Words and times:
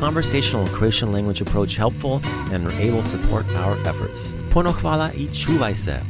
conversational 0.00 0.66
Croatian 0.68 1.12
language 1.12 1.40
approach 1.40 1.76
helpful 1.76 2.20
and 2.52 2.66
are 2.66 2.72
able 2.72 3.02
to 3.02 3.08
support 3.08 3.46
our 3.56 3.76
efforts. 3.86 4.34
Puno 4.50 4.72
hvala 4.72 5.10
i 5.14 5.26
čuvaj 5.26 5.74
se. 5.74 6.00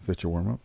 Is 0.00 0.06
that 0.06 0.22
your 0.22 0.32
warm 0.32 0.48
up? 0.48 0.60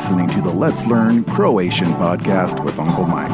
Listening 0.00 0.28
to 0.28 0.40
the 0.40 0.50
Let's 0.50 0.86
Learn 0.86 1.24
Croatian 1.24 1.92
podcast 2.00 2.64
with 2.64 2.78
Uncle 2.78 3.04
Mike. 3.04 3.28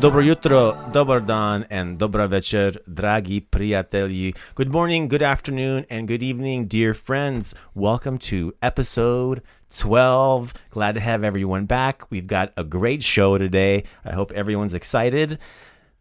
Dobro 0.00 0.22
jutro, 0.22 0.76
dobar 0.92 1.20
dan, 1.20 1.64
and 1.70 1.98
dobra 1.98 2.28
večer, 2.28 2.72
dragi 2.86 3.40
prijatelji. 3.40 4.34
Good 4.54 4.70
morning, 4.70 5.08
good 5.08 5.22
afternoon, 5.22 5.86
and 5.88 6.06
good 6.06 6.22
evening, 6.22 6.66
dear 6.66 6.92
friends. 6.92 7.54
Welcome 7.74 8.18
to 8.28 8.52
episode 8.60 9.40
12. 9.70 10.52
Glad 10.68 10.94
to 10.96 11.00
have 11.00 11.24
everyone 11.24 11.64
back. 11.64 12.10
We've 12.10 12.26
got 12.26 12.52
a 12.54 12.64
great 12.64 13.02
show 13.02 13.38
today. 13.38 13.84
I 14.04 14.12
hope 14.12 14.30
everyone's 14.32 14.74
excited. 14.74 15.38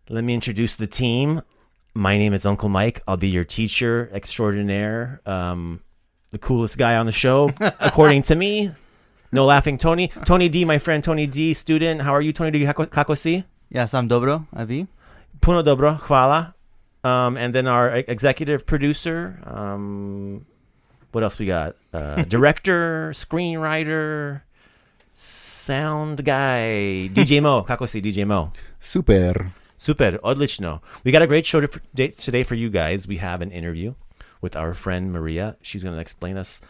Let 0.09 0.25
me 0.25 0.33
introduce 0.33 0.75
the 0.75 0.85
team. 0.85 1.44
My 1.96 2.18
name 2.18 2.34
is 2.34 2.44
Uncle 2.44 2.70
Mike. 2.70 3.04
I'll 3.08 3.18
be 3.18 3.28
your 3.28 3.44
teacher 3.44 4.09
extraordinaire, 4.12 5.22
um, 5.28 5.81
the 6.31 6.40
coolest 6.40 6.78
guy 6.78 6.96
on 6.96 7.06
the 7.06 7.12
show, 7.12 7.52
according 7.80 8.24
to 8.24 8.36
me. 8.36 8.72
No 9.31 9.46
laughing, 9.46 9.78
Tony. 9.78 10.08
Tony 10.26 10.50
D, 10.50 10.66
my 10.66 10.80
friend 10.80 11.04
Tony 11.04 11.28
D, 11.28 11.54
student. 11.54 12.02
How 12.02 12.14
are 12.16 12.22
you, 12.22 12.34
Tony 12.34 12.50
D? 12.50 12.66
Kako, 12.66 12.90
kako 12.90 13.16
si? 13.16 13.44
Ja 13.70 13.86
sam 13.86 14.08
dobro, 14.08 14.48
a 14.54 14.66
vi? 14.66 14.88
Puno 15.40 15.64
dobro, 15.64 16.00
hvala. 16.02 16.54
Um, 17.04 17.38
and 17.38 17.54
then 17.54 17.68
our 17.68 17.90
executive 18.08 18.66
producer. 18.66 19.40
Um, 19.46 20.46
what 21.12 21.24
else 21.24 21.38
we 21.38 21.46
got? 21.46 21.75
Uh, 21.94 22.24
director, 22.28 23.12
screenwriter, 23.14 24.42
sound 25.14 26.25
guy, 26.25 27.10
DJ 27.14 27.40
Mo. 27.42 27.64
Kako 27.68 27.88
si, 27.88 28.02
DJ 28.02 28.25
Mo? 28.25 28.52
Super. 28.80 29.54
Super, 29.78 30.19
odlično. 30.23 30.81
We 31.03 31.11
got 31.11 31.22
a 31.22 31.28
great 31.28 31.45
show 31.45 31.61
to, 31.61 31.79
day- 31.94 32.09
today 32.09 32.44
for 32.44 32.56
you 32.56 32.69
guys. 32.69 33.07
We 33.07 33.17
have 33.17 33.41
an 33.41 33.51
interview 33.51 33.95
with 34.41 34.56
our 34.56 34.73
friend 34.73 35.11
Maria. 35.11 35.57
She's 35.61 35.84
going 35.84 35.95
to 35.95 36.01
explain 36.01 36.38
us 36.38 36.61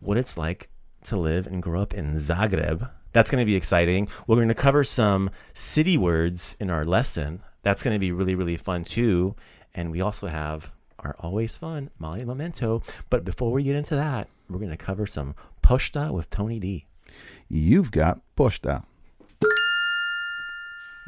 what 0.00 0.16
it's 0.18 0.36
like 0.36 0.68
to 1.04 1.16
live 1.16 1.46
and 1.46 1.62
grow 1.62 1.80
up 1.80 1.94
in 1.94 2.14
Zagreb. 2.16 2.90
That's 3.12 3.30
going 3.30 3.40
to 3.40 3.46
be 3.46 3.56
exciting. 3.56 4.08
We're 4.26 4.36
going 4.36 4.48
to 4.48 4.54
cover 4.54 4.84
some 4.84 5.30
city 5.54 5.96
words 5.96 6.56
in 6.60 6.70
our 6.70 6.84
lesson. 6.84 7.42
That's 7.62 7.82
going 7.82 7.94
to 7.94 8.00
be 8.00 8.12
really, 8.12 8.34
really 8.34 8.56
fun 8.56 8.84
too. 8.84 9.34
And 9.74 9.90
we 9.90 10.00
also 10.00 10.26
have 10.26 10.70
our 10.98 11.16
always 11.20 11.56
fun 11.56 11.90
Mali 11.98 12.24
Momento. 12.24 12.82
But 13.08 13.24
before 13.24 13.52
we 13.52 13.62
get 13.62 13.76
into 13.76 13.94
that, 13.94 14.28
we're 14.48 14.58
going 14.58 14.70
to 14.70 14.76
cover 14.76 15.06
some 15.06 15.34
Poshta 15.62 16.12
with 16.12 16.28
Tony 16.30 16.58
D. 16.58 16.86
You've 17.48 17.90
got 17.90 18.20
posta. 18.36 18.84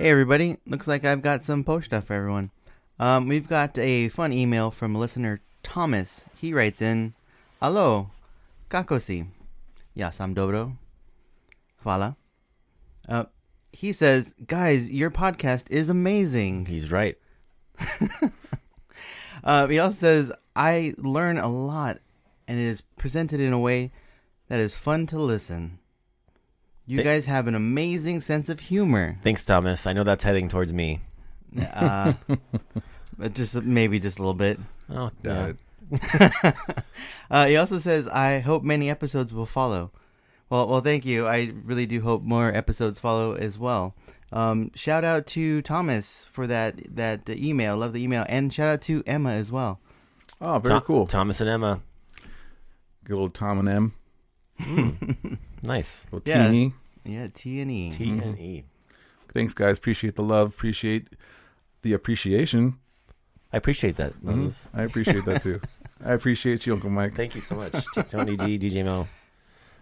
Hey 0.00 0.08
everybody, 0.08 0.56
looks 0.64 0.88
like 0.88 1.04
I've 1.04 1.20
got 1.20 1.44
some 1.44 1.62
post 1.62 1.84
stuff 1.84 2.06
for 2.06 2.14
everyone. 2.14 2.52
Um, 2.98 3.28
we've 3.28 3.46
got 3.46 3.76
a 3.76 4.08
fun 4.08 4.32
email 4.32 4.70
from 4.70 4.94
listener 4.94 5.42
Thomas. 5.62 6.24
He 6.38 6.54
writes 6.54 6.80
in, 6.80 7.12
Allo, 7.60 8.10
kakosi. 8.70 9.26
Ja 9.92 10.08
sam 10.08 10.34
dobro. 10.34 10.78
Hvala. 11.84 12.16
Uh, 13.06 13.24
he 13.72 13.92
says, 13.92 14.34
guys, 14.46 14.90
your 14.90 15.10
podcast 15.10 15.64
is 15.68 15.90
amazing. 15.90 16.64
He's 16.64 16.90
right. 16.90 17.18
Uh, 19.44 19.66
he 19.66 19.78
also 19.78 19.98
says, 19.98 20.32
I 20.56 20.94
learn 20.96 21.36
a 21.36 21.48
lot 21.48 21.98
and 22.48 22.58
it 22.58 22.64
is 22.64 22.80
presented 22.80 23.38
in 23.38 23.52
a 23.52 23.58
way 23.58 23.92
that 24.48 24.60
is 24.60 24.74
fun 24.74 25.06
to 25.08 25.18
listen. 25.18 25.78
You 26.90 26.96
Th- 26.96 27.04
guys 27.06 27.26
have 27.26 27.46
an 27.46 27.54
amazing 27.54 28.20
sense 28.20 28.48
of 28.48 28.58
humor. 28.58 29.16
Thanks, 29.22 29.44
Thomas. 29.44 29.86
I 29.86 29.92
know 29.92 30.02
that's 30.02 30.24
heading 30.24 30.48
towards 30.48 30.72
me. 30.72 31.00
Uh, 31.72 32.14
but 33.16 33.32
just 33.34 33.54
maybe 33.54 34.00
just 34.00 34.18
a 34.18 34.22
little 34.22 34.34
bit. 34.34 34.58
Oh, 34.88 35.10
Got 35.22 35.54
yeah. 35.92 36.52
Uh, 37.30 37.46
he 37.46 37.56
also 37.56 37.78
says, 37.78 38.08
"I 38.08 38.40
hope 38.40 38.64
many 38.64 38.90
episodes 38.90 39.32
will 39.32 39.46
follow." 39.46 39.92
Well, 40.48 40.66
well, 40.66 40.80
thank 40.80 41.04
you. 41.06 41.28
I 41.28 41.52
really 41.64 41.86
do 41.86 42.00
hope 42.00 42.22
more 42.22 42.52
episodes 42.52 42.98
follow 42.98 43.34
as 43.34 43.56
well. 43.56 43.94
Um, 44.32 44.72
shout 44.74 45.04
out 45.04 45.26
to 45.26 45.62
Thomas 45.62 46.26
for 46.32 46.48
that 46.48 46.96
that 46.96 47.28
email. 47.28 47.76
Love 47.76 47.92
the 47.92 48.02
email, 48.02 48.26
and 48.28 48.52
shout 48.52 48.66
out 48.68 48.82
to 48.82 49.04
Emma 49.06 49.30
as 49.30 49.52
well. 49.52 49.78
Oh, 50.40 50.58
very 50.58 50.74
Tho- 50.74 50.80
cool. 50.80 51.06
Thomas 51.06 51.40
and 51.40 51.48
Emma. 51.48 51.82
Good 53.04 53.16
old 53.16 53.34
Tom 53.34 53.60
and 53.64 53.68
M. 53.68 55.38
Nice. 55.62 56.06
Little 56.10 56.28
Yeah. 56.28 56.46
teeny. 56.46 56.72
Yeah, 57.04 57.28
T 57.32 57.60
and 57.60 57.70
E. 57.70 57.90
T 57.90 58.10
and 58.10 58.38
E. 58.38 58.64
Thanks, 59.32 59.54
guys. 59.54 59.78
Appreciate 59.78 60.16
the 60.16 60.22
love. 60.22 60.48
Appreciate 60.54 61.08
the 61.82 61.92
appreciation. 61.92 62.78
I 63.52 63.56
appreciate 63.56 63.96
that. 63.96 64.12
Mhm. 64.14 64.22
Moses. 64.36 64.68
I 64.74 64.82
appreciate 64.82 65.24
that 65.24 65.42
too. 65.42 65.60
I 66.04 66.12
appreciate 66.12 66.66
you, 66.66 66.74
Uncle 66.74 66.90
Mike. 66.90 67.14
Thank 67.14 67.34
you 67.34 67.40
so 67.42 67.54
much, 67.56 67.72
T- 67.94 68.02
Tony 68.04 68.36
D, 68.36 68.58
DJ 68.58 68.82
Mo. 68.84 69.06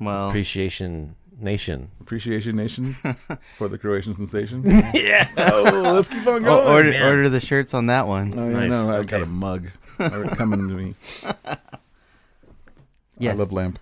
Well, 0.00 0.28
Appreciation 0.28 1.14
Nation. 1.40 1.90
Appreciation 2.00 2.56
Nation 2.56 2.94
for 3.58 3.69
the 3.69 3.78
Croatian 3.78 4.14
sensation. 4.16 4.62
yeah. 4.94 5.28
oh, 5.36 5.92
let's 5.94 6.08
keep 6.08 6.26
on 6.26 6.36
oh, 6.36 6.40
going. 6.44 6.66
order, 6.69 6.90
man. 6.90 7.02
order 7.02 7.28
the 7.28 7.40
shirts 7.40 7.74
on 7.74 7.86
that 7.86 8.06
one. 8.06 8.32
Oh, 8.36 8.48
yeah, 8.48 8.66
Nice. 8.66 8.70
no, 8.70 8.90
I 8.90 8.98
Okay. 8.98 9.06
got 9.10 9.22
a 9.22 9.26
mug 9.26 9.69
coming 9.98 10.69
to 10.69 10.74
me. 10.74 10.94
Yes. 13.19 13.34
I 13.34 13.38
love 13.38 13.52
lamp. 13.52 13.78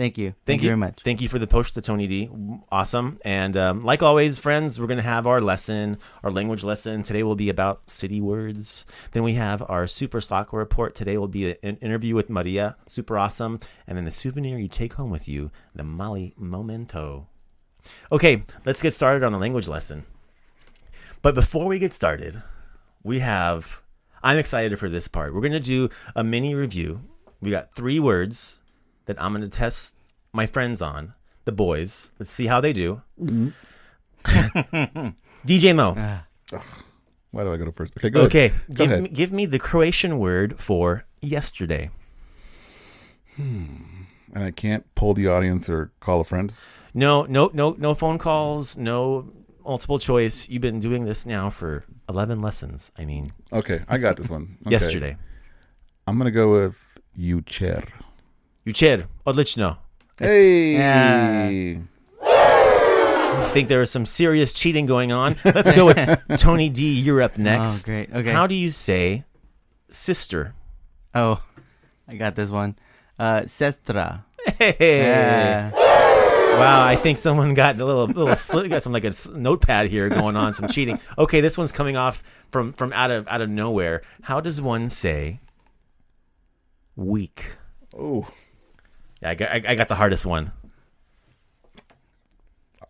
Thank 0.00 0.16
you. 0.16 0.34
Thank, 0.46 0.62
you 0.62 0.68
very 0.68 0.78
much. 0.78 1.02
Thank 1.04 1.20
you 1.20 1.28
for 1.28 1.38
the 1.38 1.46
post 1.46 1.74
to 1.74 1.82
Tony 1.82 2.06
D. 2.06 2.30
Awesome. 2.72 3.18
And 3.22 3.54
um, 3.54 3.84
like 3.84 4.02
always, 4.02 4.38
friends, 4.38 4.80
we're 4.80 4.86
going 4.86 4.96
to 4.96 5.02
have 5.02 5.26
our 5.26 5.42
lesson, 5.42 5.98
our 6.24 6.30
language 6.30 6.64
lesson. 6.64 7.02
Today 7.02 7.22
will 7.22 7.36
be 7.36 7.50
about 7.50 7.90
city 7.90 8.18
words. 8.18 8.86
Then 9.12 9.24
we 9.24 9.34
have 9.34 9.62
our 9.68 9.86
super 9.86 10.22
soccer 10.22 10.56
report. 10.56 10.94
Today 10.94 11.18
will 11.18 11.28
be 11.28 11.54
an 11.62 11.76
interview 11.82 12.14
with 12.14 12.30
Maria. 12.30 12.76
Super 12.88 13.18
awesome. 13.18 13.60
And 13.86 13.98
then 13.98 14.06
the 14.06 14.10
souvenir 14.10 14.58
you 14.58 14.68
take 14.68 14.94
home 14.94 15.10
with 15.10 15.28
you, 15.28 15.50
the 15.74 15.84
Mali 15.84 16.32
Momento. 16.38 17.28
Okay, 18.10 18.44
let's 18.64 18.80
get 18.80 18.94
started 18.94 19.22
on 19.22 19.32
the 19.32 19.38
language 19.38 19.68
lesson. 19.68 20.06
But 21.20 21.34
before 21.34 21.66
we 21.66 21.78
get 21.78 21.92
started, 21.92 22.42
we 23.02 23.18
have. 23.18 23.82
I'm 24.22 24.38
excited 24.38 24.78
for 24.78 24.88
this 24.88 25.08
part. 25.08 25.34
We're 25.34 25.42
going 25.42 25.52
to 25.52 25.60
do 25.60 25.90
a 26.16 26.24
mini 26.24 26.54
review. 26.54 27.02
We 27.42 27.50
got 27.50 27.74
three 27.74 28.00
words 28.00 28.60
that 29.10 29.20
I'm 29.20 29.32
going 29.32 29.42
to 29.42 29.48
test 29.48 29.96
my 30.32 30.46
friends 30.46 30.80
on, 30.80 31.14
the 31.44 31.50
boys. 31.52 32.12
Let's 32.20 32.30
see 32.30 32.46
how 32.46 32.60
they 32.60 32.72
do. 32.72 33.02
Mm-hmm. 33.20 33.48
DJ 35.46 35.74
Mo. 35.74 35.94
Ah. 35.98 36.24
Why 37.32 37.42
do 37.44 37.52
I 37.52 37.56
go 37.56 37.64
to 37.64 37.72
first? 37.72 37.92
Okay, 37.98 38.10
go 38.10 38.22
Okay, 38.22 38.46
ahead. 38.46 38.60
Go 38.68 38.74
give 38.74 38.90
ahead. 38.90 39.02
me, 39.02 39.08
give 39.08 39.32
me 39.32 39.46
the 39.46 39.58
Croatian 39.58 40.18
word 40.20 40.58
for 40.60 41.04
yesterday. 41.20 41.90
Hmm. 43.36 44.04
And 44.32 44.44
I 44.44 44.52
can't 44.52 44.84
pull 44.94 45.14
the 45.14 45.26
audience 45.26 45.68
or 45.68 45.90
call 45.98 46.20
a 46.20 46.24
friend. 46.24 46.52
No, 46.94 47.24
no, 47.24 47.50
no, 47.52 47.74
no 47.78 47.94
phone 47.94 48.18
calls. 48.18 48.76
No 48.76 49.32
multiple 49.64 49.98
choice. 49.98 50.48
You've 50.48 50.62
been 50.62 50.78
doing 50.80 51.04
this 51.04 51.26
now 51.26 51.50
for 51.50 51.84
11 52.08 52.40
lessons. 52.40 52.92
I 52.98 53.04
mean, 53.04 53.32
Okay, 53.52 53.82
I 53.88 53.98
got 53.98 54.16
this 54.16 54.28
one. 54.30 54.58
Okay. 54.66 54.70
yesterday. 54.70 55.16
I'm 56.06 56.18
gonna 56.18 56.30
go 56.30 56.52
with 56.52 56.78
Jucher. 57.18 57.84
Jucher, 58.66 59.06
odlično. 59.24 59.76
Hey. 60.18 60.72
Yeah. 60.74 61.78
I 62.22 63.50
think 63.52 63.68
there 63.68 63.80
is 63.82 63.90
some 63.90 64.06
serious 64.06 64.52
cheating 64.52 64.86
going 64.86 65.12
on. 65.12 65.36
Let's 65.44 65.74
go 65.74 65.86
with 65.86 66.20
Tony 66.38 66.68
D. 66.68 66.92
You're 67.00 67.22
up 67.22 67.38
next. 67.38 67.84
Oh, 67.84 67.86
great. 67.86 68.12
Okay. 68.14 68.30
How 68.30 68.46
do 68.46 68.54
you 68.54 68.70
say 68.70 69.24
sister? 69.88 70.54
oh, 71.14 71.42
I 72.06 72.14
got 72.16 72.36
this 72.36 72.50
one. 72.50 72.76
Uh, 73.18 73.42
sestra. 73.42 74.24
Hey. 74.58 75.02
Yeah. 75.02 75.70
Wow, 75.72 76.84
I 76.84 76.96
think 76.96 77.18
someone 77.18 77.54
got 77.54 77.80
a 77.80 77.84
little 77.84 78.06
little 78.06 78.28
sli- 78.34 78.68
got 78.68 78.82
some 78.82 78.92
like 78.92 79.04
a 79.04 79.12
notepad 79.34 79.88
here 79.90 80.08
going 80.08 80.36
on, 80.36 80.52
some 80.52 80.68
cheating. 80.68 80.98
Okay, 81.16 81.40
this 81.40 81.56
one's 81.56 81.72
coming 81.72 81.96
off 81.96 82.22
from 82.50 82.72
from 82.72 82.92
out 82.92 83.10
of 83.10 83.26
out 83.28 83.40
of 83.40 83.48
nowhere. 83.48 84.02
How 84.22 84.40
does 84.40 84.60
one 84.60 84.88
say 84.88 85.40
weak? 86.96 87.56
Oh, 87.96 88.28
Yeah, 89.22 89.30
I 89.30 89.34
got, 89.34 89.48
I 89.50 89.62
I 89.68 89.74
got 89.74 89.88
the 89.88 89.94
hardest 89.96 90.24
one. 90.26 90.52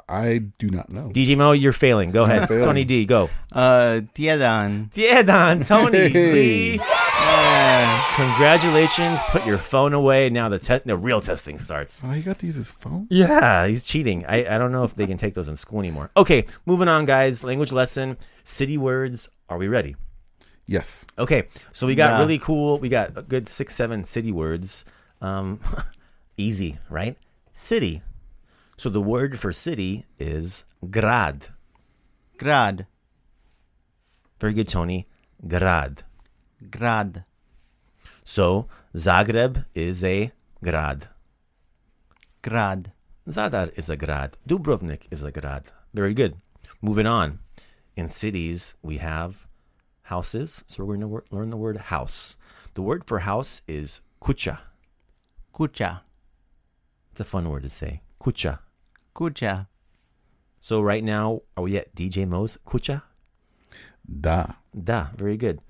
I 0.08 0.38
do 0.58 0.68
not 0.68 0.90
know. 0.90 1.10
DJ 1.10 1.36
Mo, 1.36 1.52
you're 1.52 1.72
failing. 1.72 2.10
Go 2.10 2.24
ahead. 2.24 2.48
failing. 2.48 2.64
Tony 2.64 2.84
D, 2.84 3.04
go. 3.06 3.30
Uh, 3.52 4.00
tjedan. 4.14 4.90
Yeah, 4.94 5.22
Don. 5.22 5.62
Tony 5.62 6.08
D. 6.08 6.74
Yeah. 6.74 8.04
Congratulations. 8.16 9.20
Put 9.28 9.46
your 9.46 9.58
phone 9.58 9.92
away. 9.92 10.28
Now 10.28 10.48
the 10.48 10.58
te- 10.58 10.80
the 10.84 10.96
real 10.96 11.20
testing 11.20 11.60
starts. 11.60 12.02
Oh, 12.04 12.10
he 12.10 12.22
got 12.22 12.40
to 12.40 12.46
use 12.46 12.56
his 12.56 12.70
phone. 12.72 13.06
Yeah, 13.08 13.68
he's 13.68 13.84
cheating. 13.84 14.26
I, 14.26 14.56
I 14.56 14.58
don't 14.58 14.72
know 14.72 14.82
if 14.82 14.96
they 14.96 15.06
can 15.06 15.16
take 15.16 15.34
those 15.34 15.46
in 15.46 15.54
school 15.56 15.78
anymore. 15.78 16.10
Okay, 16.16 16.44
moving 16.66 16.88
on, 16.88 17.04
guys. 17.04 17.44
Language 17.44 17.70
lesson. 17.70 18.16
City 18.42 18.76
words. 18.78 19.28
Are 19.48 19.58
we 19.58 19.68
ready? 19.68 19.94
Yes. 20.66 21.04
Okay, 21.18 21.46
so 21.72 21.86
we 21.86 21.94
got 21.94 22.14
Yeah. 22.14 22.18
really 22.20 22.38
cool. 22.40 22.78
We 22.80 22.88
got 22.88 23.16
a 23.16 23.22
good 23.22 23.46
six, 23.46 23.76
seven 23.76 24.02
city 24.02 24.32
words. 24.32 24.84
Um, 25.20 25.60
easy, 26.40 26.78
right? 26.88 27.16
City. 27.52 28.02
So 28.76 28.88
the 28.88 29.00
word 29.00 29.38
for 29.38 29.52
city 29.52 30.06
is 30.18 30.64
grad. 30.90 31.48
Grad. 32.38 32.86
Very 34.40 34.54
good, 34.54 34.68
Tony. 34.68 35.06
Grad. 35.46 36.02
Grad. 36.70 37.24
So 38.24 38.68
Zagreb 38.96 39.66
is 39.74 40.02
a 40.02 40.32
grad. 40.64 41.08
Grad. 42.42 42.92
Zadar 43.28 43.76
is 43.76 43.90
a 43.90 43.96
grad. 43.96 44.36
Dubrovnik 44.48 45.02
is 45.10 45.22
a 45.22 45.30
grad. 45.30 45.68
Very 45.92 46.14
good. 46.14 46.36
Moving 46.80 47.06
on. 47.06 47.40
In 47.96 48.08
cities, 48.08 48.76
we 48.82 48.96
have 48.96 49.46
houses. 50.02 50.64
So 50.66 50.84
we're 50.84 50.96
going 50.96 51.08
to 51.08 51.22
learn 51.30 51.50
the 51.50 51.56
word 51.56 51.76
house. 51.76 52.38
The 52.74 52.82
word 52.82 53.04
for 53.06 53.20
house 53.20 53.62
is 53.68 54.00
kucha. 54.22 54.58
Kucha. 55.54 56.00
It's 57.12 57.20
a 57.20 57.24
fun 57.24 57.48
word 57.48 57.62
to 57.64 57.70
say. 57.70 58.02
Kucha. 58.20 58.60
Kucha. 59.14 59.66
So 60.60 60.80
right 60.80 61.02
now, 61.02 61.42
are 61.56 61.64
we 61.64 61.76
at 61.76 61.94
DJ 61.94 62.26
Mo's 62.26 62.58
kucha? 62.66 63.02
Da. 64.20 64.46
Da. 64.74 65.08
Very 65.16 65.36
good. 65.36 65.60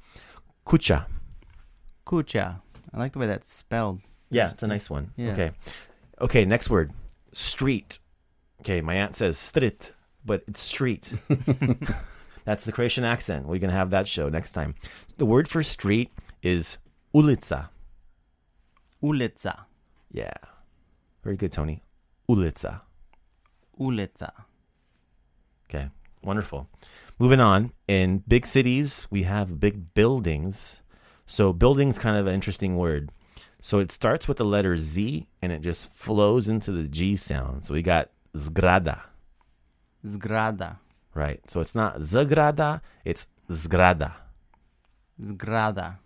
Kucha. 0.66 1.06
Kucha. 2.06 2.60
I 2.92 2.98
like 2.98 3.12
the 3.12 3.19
way 3.19 3.26
that's 3.26 3.52
spelled. 3.52 4.00
Yeah, 4.31 4.50
it's 4.50 4.62
a 4.62 4.66
nice 4.66 4.90
one. 4.90 5.12
Yeah. 5.16 5.32
Okay. 5.32 5.50
Okay, 6.20 6.44
next 6.44 6.70
word. 6.70 6.92
Street. 7.32 7.98
Okay, 8.60 8.81
my 8.81 8.94
aunt 8.94 9.14
says 9.14 9.36
strit, 9.36 9.93
but 10.25 10.43
it's 10.46 10.60
street. 10.60 11.12
That's 12.44 12.64
the 12.64 12.72
Croatian 12.72 13.04
accent. 13.04 13.46
We're 13.46 13.58
going 13.58 13.70
to 13.70 13.76
have 13.76 13.90
that 13.90 14.08
show 14.08 14.28
next 14.28 14.52
time. 14.52 14.75
The 15.19 15.26
word 15.26 15.48
for 15.48 15.62
street 15.62 16.10
is 16.43 16.78
ulica. 17.14 17.69
Ulica. 19.02 19.66
Yeah. 20.10 20.32
Very 21.22 21.37
good, 21.37 21.52
Tony. 21.52 21.82
Ulica. 22.28 22.82
Ulica. 23.78 24.32
Okay. 25.69 25.90
Wonderful. 26.22 26.69
Moving 27.19 27.40
on. 27.40 27.72
In 27.87 28.22
big 28.26 28.46
cities, 28.46 29.06
we 29.11 29.25
have 29.25 29.61
big 29.61 29.94
buildings. 29.94 30.81
So 31.26 31.52
building's 31.52 31.99
kind 31.99 32.17
of 32.17 32.26
an 32.26 32.34
interesting 32.34 32.76
word. 32.76 33.12
So 33.61 33.78
it 33.78 33.93
starts 33.93 34.26
with 34.26 34.38
the 34.38 34.44
letter 34.44 34.76
Z 34.76 35.28
and 35.43 35.52
it 35.52 35.61
just 35.61 35.93
flows 35.93 36.49
into 36.49 36.72
the 36.72 36.88
G 36.88 37.14
sound. 37.17 37.67
So 37.67 37.74
we 37.74 37.82
got 37.82 38.10
zgrada. 38.34 39.03
Zgrada. 40.05 40.79
Right. 41.15 41.41
So 41.50 41.60
it's 41.60 41.74
not 41.74 41.98
zagrada, 41.98 42.81
it's 43.05 43.27
zgrada. 43.50 44.15
Zgrada. 45.20 45.98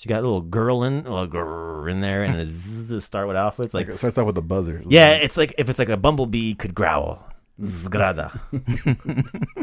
So 0.00 0.04
you 0.06 0.08
got 0.08 0.20
a 0.20 0.26
little 0.26 0.40
girl 0.40 0.82
in, 0.84 1.04
a 1.04 1.24
little 1.24 1.84
in 1.86 2.00
there, 2.00 2.24
and 2.24 2.34
a 2.36 2.46
z 2.46 2.88
to 2.88 3.02
start 3.02 3.28
with 3.28 3.36
alpha. 3.36 3.64
It's 3.64 3.74
like, 3.74 3.86
Like, 3.86 3.96
it 3.96 3.98
starts 3.98 4.16
off 4.16 4.24
with 4.24 4.38
a 4.38 4.40
buzzer. 4.40 4.80
yeah, 4.88 5.16
it's 5.16 5.36
like 5.36 5.54
if 5.58 5.68
it's 5.68 5.78
like 5.78 5.90
a 5.90 5.96
bumblebee 5.98 6.54
could 6.54 6.74
growl. 6.74 7.28
Zgrada. 7.60 8.40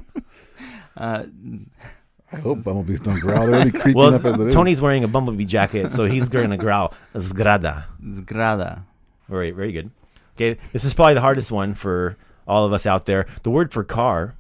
Uh, 0.96 1.25
I 2.32 2.38
hope 2.38 2.63
bumblebees 2.63 3.01
don't 3.01 3.20
growl. 3.20 3.46
They're 3.46 3.56
already 3.56 3.72
creepy 3.72 3.94
Well, 3.94 4.08
enough 4.08 4.25
as 4.25 4.39
it 4.39 4.48
is. 4.48 4.53
Tony's 4.56 4.82
wearing 4.82 5.03
a 5.03 5.08
bumblebee 5.08 5.46
jacket, 5.46 5.91
so 5.91 6.06
he's 6.06 6.27
going 6.27 6.50
to 6.50 6.58
growl. 6.58 6.91
Zgrada. 7.13 7.86
Zgrada. 8.03 8.82
Very, 9.29 9.51
very 9.51 9.72
good. 9.72 9.91
Okay, 10.36 10.60
this 10.74 10.84
is 10.84 10.96
probably 10.96 11.13
the 11.13 11.22
hardest 11.22 11.51
one 11.51 11.75
for 11.75 12.17
all 12.48 12.65
of 12.65 12.74
us 12.74 12.88
out 12.88 13.06
there. 13.06 13.27
The 13.44 13.51
word 13.51 13.72
for 13.72 13.84
car 13.84 14.34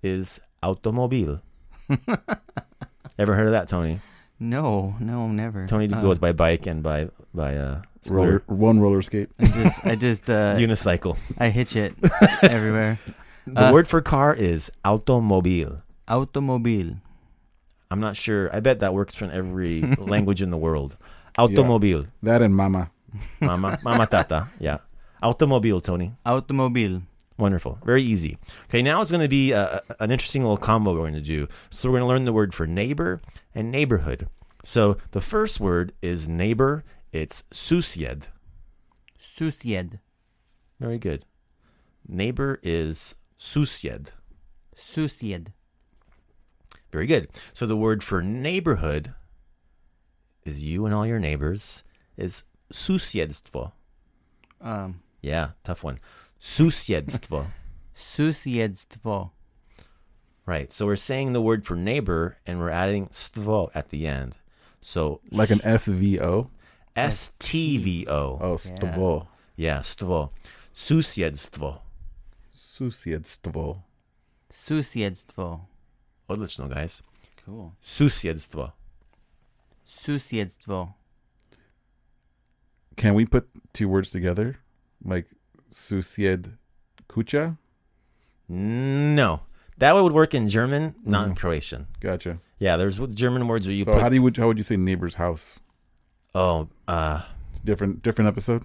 is 0.00 0.40
automobile. 0.62 1.40
Ever 3.18 3.34
heard 3.34 3.46
of 3.46 3.52
that, 3.52 3.66
Tony? 3.66 3.98
No, 4.38 4.94
no, 5.00 5.28
never. 5.28 5.66
Tony 5.66 5.88
Uh, 5.92 6.00
goes 6.02 6.18
by 6.18 6.32
bike 6.32 6.66
and 6.66 6.82
by 6.82 7.08
by 7.32 7.56
uh, 7.56 7.80
roller, 8.08 8.42
one 8.46 8.80
roller 8.80 9.00
skate. 9.02 9.28
I 9.38 9.44
just, 9.46 9.76
I 9.86 9.94
just, 9.96 10.24
uh, 10.30 10.56
unicycle. 10.60 11.16
I 11.38 11.48
hitch 11.48 11.74
it 11.76 11.94
everywhere. 12.42 12.98
The 13.46 13.68
Uh, 13.68 13.72
word 13.72 13.88
for 13.88 14.00
car 14.02 14.34
is 14.34 14.70
automobile. 14.84 15.80
Automobile. 16.08 16.96
I'm 17.90 18.00
not 18.00 18.16
sure. 18.16 18.50
I 18.54 18.60
bet 18.60 18.80
that 18.80 18.92
works 18.94 19.14
for 19.14 19.30
every 19.30 19.82
language 19.98 20.42
in 20.42 20.50
the 20.50 20.58
world. 20.58 20.96
Automobile. 21.38 22.06
That 22.22 22.42
and 22.42 22.54
mama. 22.56 22.90
Mama, 23.40 23.78
mama 23.84 24.06
tata. 24.06 24.48
Yeah. 24.58 24.78
Automobile, 25.22 25.80
Tony. 25.80 26.12
Automobile. 26.26 27.02
Wonderful. 27.38 27.78
Very 27.84 28.02
easy. 28.02 28.38
Okay, 28.68 28.80
now 28.82 29.02
it's 29.02 29.10
going 29.10 29.22
to 29.22 29.28
be 29.28 29.52
a, 29.52 29.82
a- 29.90 30.02
an 30.02 30.10
interesting 30.10 30.42
little 30.42 30.56
combo 30.56 30.92
we're 30.92 30.98
going 31.00 31.14
to 31.14 31.20
do. 31.20 31.46
So 31.70 31.88
we're 31.90 31.98
going 31.98 32.08
to 32.08 32.14
learn 32.14 32.24
the 32.24 32.32
word 32.32 32.54
for 32.54 32.66
neighbor 32.66 33.20
and 33.54 33.70
neighborhood. 33.70 34.28
So 34.64 34.96
the 35.12 35.20
first 35.20 35.60
word 35.60 35.92
is 36.00 36.26
neighbor. 36.26 36.82
It's 37.12 37.44
susjed. 37.52 38.24
Susjed. 39.20 40.00
Very 40.80 40.98
good. 40.98 41.24
Neighbor 42.08 42.58
is 42.62 43.14
susjed. 43.38 44.08
Susjed. 44.78 45.48
Very 46.92 47.06
good. 47.06 47.28
So 47.52 47.66
the 47.66 47.76
word 47.76 48.02
for 48.02 48.22
neighborhood 48.22 49.12
is 50.44 50.62
you 50.62 50.86
and 50.86 50.94
all 50.94 51.06
your 51.06 51.18
neighbors 51.18 51.84
is 52.16 52.44
susjedstvo. 52.72 53.72
Um, 54.60 55.02
Yeah, 55.20 55.50
tough 55.64 55.84
one. 55.84 55.98
Susjedstvo. 56.46 57.46
susjedstvo. 57.94 59.30
Right. 60.46 60.72
So 60.72 60.86
we're 60.86 60.96
saying 60.96 61.32
the 61.32 61.42
word 61.42 61.66
for 61.66 61.76
neighbor 61.76 62.38
and 62.46 62.60
we're 62.60 62.70
adding 62.70 63.08
stvo 63.10 63.70
at 63.74 63.90
the 63.90 64.06
end. 64.06 64.36
So 64.80 65.20
Like 65.32 65.50
an 65.50 65.58
SVO. 65.58 66.50
S 66.94 67.32
T 67.38 67.78
V 67.78 68.06
O. 68.08 68.38
Oh, 68.40 68.56
stvo. 68.56 69.26
Yeah, 69.56 69.82
stvo. 69.82 70.30
Susjedstvo. 70.72 71.82
Susjedstvo. 72.54 73.82
Susjedstvo. 74.50 75.66
Odlično, 76.28 76.68
guys. 76.68 77.02
Cool. 77.44 77.72
Susjedstvo. 77.82 78.72
Susjedstvo. 79.84 80.94
Can 82.96 83.14
we 83.14 83.26
put 83.26 83.48
two 83.72 83.88
words 83.88 84.10
together? 84.10 84.56
Like 85.04 85.26
susjed 85.72 86.52
kucha? 87.08 87.58
No. 88.48 89.40
That 89.78 89.94
would 89.94 90.12
work 90.12 90.34
in 90.34 90.48
German, 90.48 90.94
not 91.04 91.26
in 91.26 91.34
mm. 91.34 91.36
Croatian. 91.36 91.86
Gotcha. 92.00 92.38
Yeah, 92.58 92.76
there's 92.76 92.98
German 92.98 93.46
words 93.46 93.66
where 93.66 93.74
you 93.74 93.84
So 93.84 93.92
put 93.92 94.02
how 94.02 94.08
do 94.08 94.16
you 94.16 94.32
how 94.36 94.46
would 94.46 94.58
you 94.58 94.64
say 94.64 94.76
neighbor's 94.76 95.14
house? 95.14 95.60
Oh, 96.34 96.68
uh 96.88 97.22
It's 97.52 97.60
different 97.60 98.02
different 98.02 98.28
episode. 98.28 98.64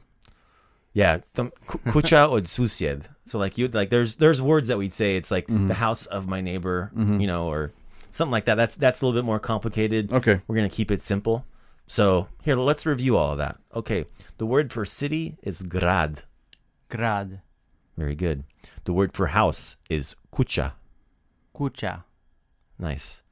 Yeah, 0.93 1.19
tam- 1.33 1.51
ku- 1.67 1.79
kucha 1.91 2.29
od 2.29 2.45
susjed. 2.45 3.05
So 3.25 3.39
like 3.39 3.57
you 3.57 3.67
like 3.67 3.89
there's 3.89 4.15
there's 4.15 4.41
words 4.41 4.69
that 4.69 4.77
we'd 4.77 4.93
say 4.93 5.17
it's 5.17 5.31
like 5.31 5.47
mm-hmm. 5.47 5.67
the 5.67 5.75
house 5.75 6.05
of 6.05 6.27
my 6.27 6.41
neighbor, 6.41 6.91
mm-hmm. 6.95 7.19
you 7.19 7.27
know, 7.27 7.47
or 7.47 7.71
something 8.11 8.31
like 8.31 8.45
that. 8.45 8.55
That's 8.55 8.75
that's 8.75 9.01
a 9.01 9.05
little 9.05 9.19
bit 9.19 9.25
more 9.25 9.39
complicated. 9.39 10.11
Okay. 10.11 10.41
We're 10.47 10.55
gonna 10.55 10.69
keep 10.69 10.91
it 10.91 11.01
simple. 11.01 11.45
So 11.87 12.29
here, 12.41 12.55
let's 12.55 12.85
review 12.85 13.17
all 13.17 13.33
of 13.33 13.37
that. 13.39 13.57
Okay, 13.75 14.05
the 14.37 14.45
word 14.45 14.71
for 14.71 14.85
city 14.85 15.37
is 15.43 15.61
grad. 15.61 16.23
Grad. 16.91 17.39
Very 17.97 18.15
good. 18.15 18.43
The 18.83 18.91
word 18.91 19.13
for 19.13 19.27
house 19.27 19.77
is 19.89 20.15
kucha. 20.33 20.73
Kucha. 21.55 22.03
Nice. 22.77 23.23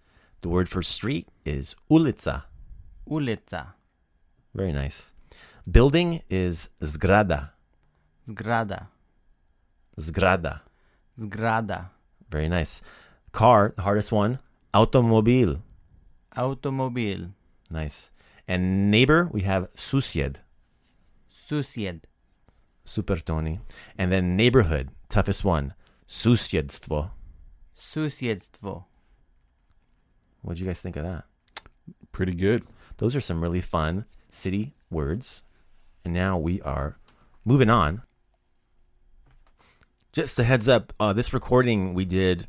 The 0.41 0.47
word 0.47 0.69
for 0.69 0.81
street 0.81 1.27
is 1.43 1.75
ulica. 1.91 2.43
Ulica. 3.05 3.73
Very 4.55 4.71
nice. 4.71 5.11
Building 5.69 6.21
is 6.29 6.69
zgrada. 6.81 7.51
Zgrada. 8.29 8.87
Zgrada. 9.99 10.61
Zgrada. 11.19 11.89
Very 12.31 12.47
nice. 12.47 12.81
Car, 13.33 13.73
the 13.75 13.81
hardest 13.81 14.13
one, 14.13 14.39
automobil. 14.73 15.59
Automobil. 16.35 17.31
Nice. 17.69 18.11
And 18.47 18.89
neighbor, 18.89 19.29
we 19.33 19.41
have 19.41 19.67
susjed. 19.75 20.37
Susjed. 21.49 22.08
Super 22.89 23.17
Tony. 23.17 23.59
And 23.97 24.11
then 24.11 24.35
neighborhood, 24.35 24.89
toughest 25.09 25.45
one, 25.45 25.73
susjedstvo. 26.07 27.11
Susjedstvo. 27.77 28.85
What 30.41 30.55
do 30.55 30.61
you 30.61 30.67
guys 30.67 30.81
think 30.81 30.95
of 30.95 31.03
that? 31.03 31.25
Pretty 32.11 32.33
good. 32.33 32.63
Those 32.97 33.15
are 33.15 33.21
some 33.21 33.41
really 33.41 33.61
fun 33.61 34.05
city 34.31 34.73
words. 34.89 35.43
And 36.03 36.13
now 36.13 36.37
we 36.37 36.61
are 36.61 36.97
moving 37.45 37.69
on. 37.69 38.01
Just 40.11 40.39
a 40.39 40.43
heads 40.43 40.67
up, 40.67 40.91
uh, 40.99 41.13
this 41.13 41.33
recording 41.33 41.93
we 41.93 42.05
did 42.05 42.47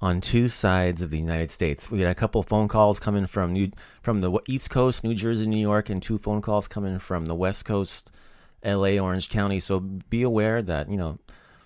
on 0.00 0.20
two 0.20 0.48
sides 0.48 1.00
of 1.00 1.10
the 1.10 1.18
United 1.18 1.50
States. 1.50 1.90
We 1.90 2.00
had 2.00 2.10
a 2.10 2.14
couple 2.14 2.42
phone 2.42 2.68
calls 2.68 3.00
coming 3.00 3.26
from 3.26 3.54
New 3.54 3.70
from 4.02 4.20
the 4.20 4.38
East 4.46 4.68
Coast, 4.68 5.02
New 5.02 5.14
Jersey, 5.14 5.46
New 5.46 5.56
York, 5.56 5.88
and 5.88 6.02
two 6.02 6.18
phone 6.18 6.42
calls 6.42 6.68
coming 6.68 6.98
from 6.98 7.26
the 7.26 7.34
West 7.34 7.64
Coast, 7.64 8.10
L.A., 8.62 8.98
Orange 8.98 9.28
County. 9.28 9.60
So 9.60 9.80
be 9.80 10.22
aware 10.22 10.62
that 10.62 10.90
you 10.90 10.96
know 10.96 11.18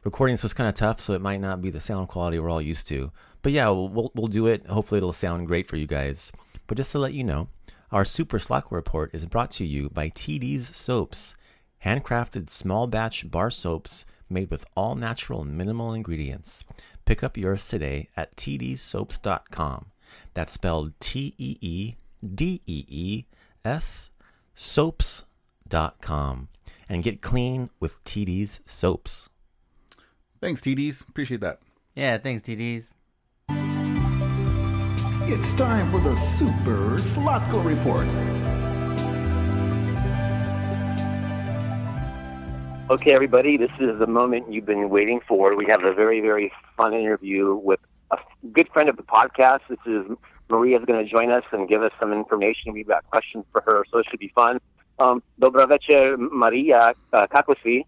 recording 0.04 0.34
this 0.34 0.42
was 0.42 0.52
kind 0.52 0.68
of 0.68 0.74
tough, 0.74 1.00
so 1.00 1.12
it 1.12 1.20
might 1.20 1.40
not 1.40 1.62
be 1.62 1.70
the 1.70 1.80
sound 1.80 2.08
quality 2.08 2.38
we're 2.38 2.50
all 2.50 2.62
used 2.62 2.86
to. 2.88 3.12
But 3.42 3.52
yeah, 3.52 3.68
we'll 3.68 4.10
we'll, 4.14 4.28
do 4.28 4.46
it. 4.46 4.66
Hopefully, 4.66 4.98
it'll 4.98 5.12
sound 5.12 5.46
great 5.46 5.68
for 5.68 5.76
you 5.76 5.86
guys. 5.86 6.32
But 6.66 6.76
just 6.76 6.92
to 6.92 6.98
let 6.98 7.14
you 7.14 7.24
know, 7.24 7.48
our 7.90 8.04
Super 8.04 8.38
Slack 8.38 8.70
report 8.70 9.14
is 9.14 9.26
brought 9.26 9.50
to 9.52 9.64
you 9.64 9.90
by 9.90 10.08
TD's 10.10 10.74
Soaps, 10.74 11.34
handcrafted 11.84 12.50
small 12.50 12.86
batch 12.86 13.30
bar 13.30 13.50
soaps 13.50 14.06
made 14.30 14.50
with 14.50 14.64
all 14.76 14.94
natural 14.94 15.44
minimal 15.44 15.92
ingredients. 15.92 16.64
Pick 17.04 17.22
up 17.22 17.36
yours 17.36 17.68
today 17.68 18.08
at 18.16 18.34
tdsoaps.com. 18.36 19.86
That's 20.34 20.52
spelled 20.52 20.92
T 21.00 21.34
E 21.38 21.58
E 21.60 21.96
D 22.22 22.62
E 22.66 22.84
E 22.88 23.24
S 23.64 24.10
soaps.com. 24.54 26.48
And 26.92 27.02
get 27.02 27.22
clean 27.22 27.70
with 27.80 28.04
TD's 28.04 28.60
Soaps. 28.66 29.30
Thanks, 30.42 30.60
TDs. 30.60 31.08
Appreciate 31.08 31.40
that. 31.40 31.60
Yeah, 31.94 32.18
thanks, 32.18 32.46
TDs. 32.46 32.92
It's 35.26 35.54
time 35.54 35.90
for 35.90 36.00
the 36.00 36.14
Super 36.14 36.98
Slotko 36.98 37.64
Report. 37.64 38.06
Okay, 42.90 43.14
everybody, 43.14 43.56
this 43.56 43.70
is 43.80 43.98
the 43.98 44.06
moment 44.06 44.52
you've 44.52 44.66
been 44.66 44.90
waiting 44.90 45.20
for. 45.26 45.56
We 45.56 45.64
have 45.70 45.84
a 45.84 45.94
very, 45.94 46.20
very 46.20 46.52
fun 46.76 46.92
interview 46.92 47.54
with 47.54 47.80
a 48.10 48.18
good 48.52 48.68
friend 48.68 48.90
of 48.90 48.98
the 48.98 49.02
podcast. 49.02 49.60
This 49.70 49.78
is 49.86 50.04
Maria's 50.50 50.84
going 50.84 51.02
to 51.02 51.10
join 51.10 51.30
us 51.30 51.44
and 51.52 51.66
give 51.66 51.82
us 51.82 51.92
some 51.98 52.12
information. 52.12 52.74
We've 52.74 52.86
got 52.86 53.08
questions 53.10 53.46
for 53.50 53.62
her, 53.62 53.86
so 53.90 54.00
it 54.00 54.06
should 54.10 54.20
be 54.20 54.30
fun. 54.34 54.60
Um, 55.02 55.22
Dobra 55.36 55.64
večer, 55.66 56.16
Maria. 56.16 56.94
Uh, 57.12 57.26
kako 57.26 57.54
si? 57.62 57.84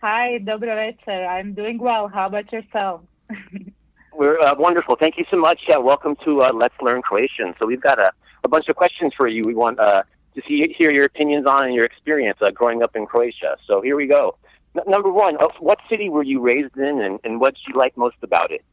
Hi, 0.00 0.38
dobro 0.38 0.74
večer. 0.74 1.24
I'm 1.24 1.54
doing 1.54 1.78
well. 1.78 2.08
How 2.08 2.26
about 2.26 2.52
yourself? 2.52 3.00
We're 4.18 4.38
uh, 4.40 4.54
wonderful. 4.58 4.96
Thank 4.96 5.14
you 5.16 5.24
so 5.30 5.36
much. 5.36 5.60
Uh, 5.68 5.80
welcome 5.80 6.16
to 6.24 6.42
uh, 6.42 6.52
Let's 6.52 6.74
Learn 6.82 7.02
Croatian. 7.02 7.54
So 7.58 7.66
we've 7.66 7.80
got 7.80 7.98
a, 7.98 8.10
a 8.44 8.48
bunch 8.48 8.68
of 8.68 8.76
questions 8.76 9.12
for 9.16 9.28
you. 9.28 9.46
We 9.46 9.54
want 9.54 9.78
uh, 9.78 10.02
to 10.34 10.42
see 10.46 10.74
hear 10.76 10.90
your 10.90 11.04
opinions 11.04 11.46
on 11.46 11.64
and 11.64 11.74
your 11.74 11.84
experience 11.84 12.38
uh, 12.42 12.50
growing 12.50 12.82
up 12.82 12.94
in 12.94 13.06
Croatia. 13.06 13.56
So 13.66 13.80
here 13.80 13.96
we 13.96 14.06
go. 14.06 14.36
N- 14.76 14.84
number 14.86 15.10
one, 15.10 15.36
uh, 15.38 15.48
what 15.60 15.78
city 15.88 16.08
were 16.10 16.24
you 16.24 16.40
raised 16.40 16.76
in, 16.76 17.00
and, 17.00 17.20
and 17.24 17.40
what 17.40 17.54
did 17.54 17.62
you 17.68 17.74
like 17.78 17.96
most 17.96 18.16
about 18.22 18.50
it? 18.50 18.64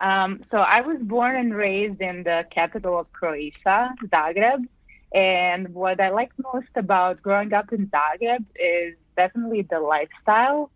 Um, 0.00 0.40
so 0.50 0.58
I 0.58 0.80
was 0.82 0.98
born 1.00 1.36
and 1.36 1.54
raised 1.54 2.00
in 2.00 2.24
the 2.24 2.44
capital 2.50 2.98
of 2.98 3.10
Croatia, 3.12 3.94
Zagreb. 4.12 4.66
And 5.14 5.72
what 5.72 6.00
I 6.00 6.10
like 6.10 6.32
most 6.52 6.68
about 6.74 7.22
growing 7.22 7.52
up 7.52 7.72
in 7.72 7.86
Zagreb 7.86 8.44
is 8.56 8.96
definitely 9.16 9.62
the 9.62 9.78
lifestyle. 9.78 10.70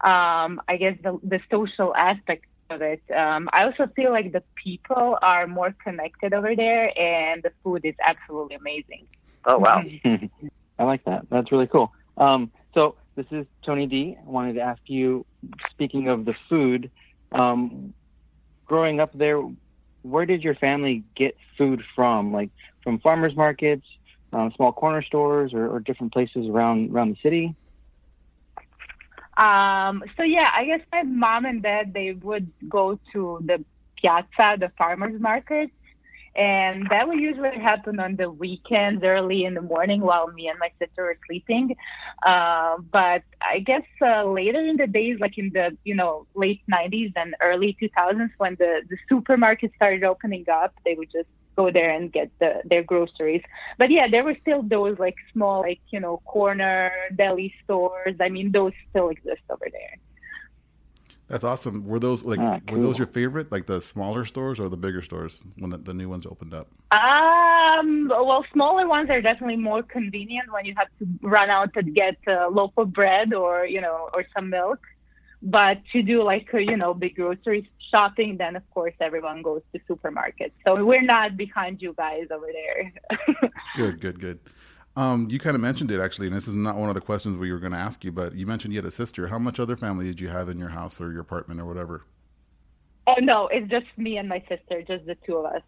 Um, 0.00 0.62
I 0.68 0.76
guess 0.78 0.96
the, 1.02 1.18
the 1.24 1.40
social 1.50 1.94
aspect 1.94 2.46
of 2.70 2.82
it. 2.82 3.02
Um, 3.14 3.48
I 3.52 3.64
also 3.64 3.88
feel 3.96 4.12
like 4.12 4.32
the 4.32 4.44
people 4.54 5.18
are 5.20 5.48
more 5.48 5.74
connected 5.82 6.32
over 6.32 6.54
there, 6.54 6.96
and 6.96 7.42
the 7.42 7.50
food 7.64 7.84
is 7.84 7.96
absolutely 8.06 8.54
amazing. 8.54 9.06
Oh 9.44 9.58
wow. 9.58 9.82
I 10.78 10.84
like 10.84 11.04
that. 11.04 11.26
That's 11.28 11.50
really 11.50 11.66
cool. 11.66 11.92
Um, 12.16 12.52
so 12.74 12.94
this 13.16 13.26
is 13.32 13.46
Tony 13.64 13.86
D. 13.86 14.16
I 14.18 14.30
wanted 14.30 14.54
to 14.54 14.60
ask 14.60 14.80
you, 14.86 15.26
speaking 15.70 16.08
of 16.08 16.24
the 16.24 16.34
food, 16.48 16.90
um, 17.32 17.92
growing 18.66 19.00
up 19.00 19.10
there, 19.12 19.42
where 20.02 20.26
did 20.26 20.42
your 20.42 20.54
family 20.54 21.02
get 21.16 21.36
food 21.58 21.82
from? 21.94 22.32
Like 22.32 22.50
from 22.82 22.98
farmers 23.00 23.36
markets, 23.36 23.86
um, 24.32 24.52
small 24.56 24.72
corner 24.72 25.02
stores, 25.02 25.52
or, 25.52 25.68
or 25.68 25.80
different 25.80 26.12
places 26.12 26.46
around 26.48 26.92
around 26.92 27.10
the 27.10 27.16
city? 27.22 27.54
Um, 29.36 30.04
so 30.16 30.22
yeah, 30.22 30.50
I 30.54 30.64
guess 30.66 30.80
my 30.92 31.02
mom 31.02 31.44
and 31.46 31.62
dad 31.62 31.94
they 31.94 32.12
would 32.12 32.50
go 32.68 32.98
to 33.12 33.40
the 33.44 33.64
piazza, 34.00 34.56
the 34.58 34.70
farmers 34.76 35.20
market, 35.20 35.70
and 36.36 36.86
that 36.90 37.08
would 37.08 37.18
usually 37.18 37.58
happen 37.58 37.98
on 37.98 38.16
the 38.16 38.30
weekends, 38.30 39.02
early 39.02 39.44
in 39.44 39.54
the 39.54 39.62
morning, 39.62 40.00
while 40.00 40.28
me 40.28 40.48
and 40.48 40.58
my 40.58 40.70
sister 40.78 41.04
were 41.04 41.18
sleeping. 41.26 41.74
Uh, 42.24 42.76
but 42.92 43.22
I 43.42 43.58
guess 43.64 43.82
uh, 44.00 44.24
later 44.24 44.60
in 44.60 44.76
the 44.76 44.86
days, 44.86 45.18
like 45.20 45.38
in 45.38 45.50
the 45.52 45.76
you 45.84 45.94
know 45.94 46.26
late 46.34 46.60
'90s 46.70 47.12
and 47.16 47.34
early 47.40 47.76
2000s, 47.82 48.30
when 48.38 48.56
the 48.58 48.82
the 48.88 48.96
supermarkets 49.10 49.74
started 49.74 50.04
opening 50.04 50.44
up, 50.48 50.74
they 50.84 50.94
would 50.94 51.10
just 51.10 51.28
go 51.56 51.70
there 51.70 51.90
and 51.90 52.12
get 52.12 52.30
the, 52.38 52.62
their 52.64 52.82
groceries. 52.82 53.42
But 53.78 53.90
yeah, 53.90 54.08
there 54.10 54.24
were 54.24 54.36
still 54.40 54.62
those 54.62 54.98
like 54.98 55.16
small, 55.32 55.60
like 55.60 55.80
you 55.90 56.00
know, 56.00 56.18
corner 56.24 56.90
deli 57.16 57.54
stores. 57.64 58.16
I 58.20 58.28
mean, 58.28 58.52
those 58.52 58.72
still 58.90 59.08
exist 59.08 59.42
over 59.50 59.66
there. 59.70 59.96
That's 61.28 61.44
awesome. 61.44 61.86
Were 61.86 62.00
those 62.00 62.24
like 62.24 62.40
Ah, 62.40 62.58
were 62.68 62.78
those 62.78 62.98
your 62.98 63.06
favorite, 63.06 63.52
like 63.52 63.66
the 63.66 63.80
smaller 63.80 64.24
stores 64.24 64.58
or 64.58 64.68
the 64.68 64.76
bigger 64.76 65.00
stores 65.00 65.44
when 65.58 65.70
the, 65.70 65.78
the 65.78 65.94
new 65.94 66.08
ones 66.08 66.26
opened 66.26 66.52
up? 66.52 66.68
Um, 66.90 68.08
well, 68.08 68.44
smaller 68.52 68.88
ones 68.88 69.10
are 69.10 69.22
definitely 69.22 69.56
more 69.56 69.84
convenient 69.84 70.52
when 70.52 70.64
you 70.64 70.74
have 70.76 70.88
to 70.98 71.06
run 71.22 71.48
out 71.48 71.72
to 71.74 71.84
get 71.84 72.16
a 72.26 72.48
loaf 72.50 72.72
of 72.76 72.92
bread 72.92 73.32
or 73.32 73.64
you 73.64 73.80
know 73.80 74.10
or 74.12 74.24
some 74.34 74.50
milk. 74.50 74.80
But 75.42 75.78
to 75.92 76.02
do 76.02 76.22
like 76.22 76.48
you 76.52 76.76
know 76.76 76.92
big 76.94 77.16
grocery 77.16 77.70
shopping, 77.90 78.36
then 78.36 78.56
of 78.56 78.68
course 78.70 78.94
everyone 79.00 79.42
goes 79.42 79.62
to 79.72 79.80
supermarkets. 79.88 80.52
So 80.66 80.84
we're 80.84 81.02
not 81.02 81.36
behind 81.36 81.80
you 81.80 81.94
guys 81.96 82.26
over 82.30 82.46
there. 82.52 82.92
Good, 83.76 84.00
good, 84.00 84.20
good. 84.20 84.40
Um, 84.96 85.28
you 85.30 85.38
kind 85.38 85.54
of 85.54 85.60
mentioned 85.62 85.90
it 85.92 86.00
actually, 86.00 86.26
and 86.26 86.34
this 86.36 86.48
is 86.48 86.56
not 86.56 86.76
one 86.76 86.88
of 86.88 86.94
the 86.96 87.00
questions 87.00 87.36
we 87.36 87.52
were 87.52 87.60
going 87.60 87.72
to 87.72 87.78
ask 87.78 88.04
you, 88.04 88.10
but 88.10 88.34
you 88.34 88.46
mentioned 88.46 88.74
you 88.74 88.78
had 88.78 88.84
a 88.84 88.90
sister. 88.90 89.28
How 89.28 89.38
much 89.38 89.60
other 89.60 89.76
family 89.76 90.04
did 90.06 90.20
you 90.20 90.28
have 90.28 90.48
in 90.48 90.58
your 90.58 90.70
house 90.70 91.00
or 91.00 91.12
your 91.12 91.20
apartment 91.20 91.60
or 91.60 91.66
whatever? 91.66 92.04
Oh 93.06 93.14
no, 93.20 93.46
it's 93.48 93.70
just 93.70 93.86
me 93.96 94.16
and 94.18 94.28
my 94.28 94.40
sister, 94.48 94.82
just 94.82 95.06
the 95.06 95.16
two 95.24 95.36
of 95.36 95.46
us. 95.46 95.62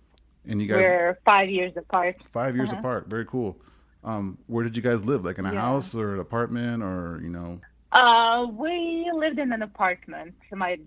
And 0.46 0.60
you 0.60 0.66
guys 0.66 0.78
We're 0.78 1.18
five 1.24 1.48
years 1.48 1.72
apart. 1.76 2.16
five 2.32 2.56
years 2.56 2.70
Uh-huh. 2.72 2.80
apart. 2.80 3.06
Very 3.08 3.24
cool. 3.24 3.56
Um, 4.04 4.36
where 4.48 4.64
did 4.64 4.76
you 4.76 4.82
guys 4.82 5.04
live? 5.04 5.24
Like 5.24 5.38
in 5.38 5.46
a 5.46 5.52
Yeah. 5.52 5.60
house 5.60 5.94
or 5.94 6.14
an 6.14 6.20
apartment 6.20 6.82
or 6.82 7.20
you 7.22 7.28
know? 7.30 7.60
Uh, 7.92 8.46
we 8.50 9.10
lived 9.14 9.38
in 9.38 9.52
an 9.52 9.62
apartment. 9.62 10.34
My 10.50 10.78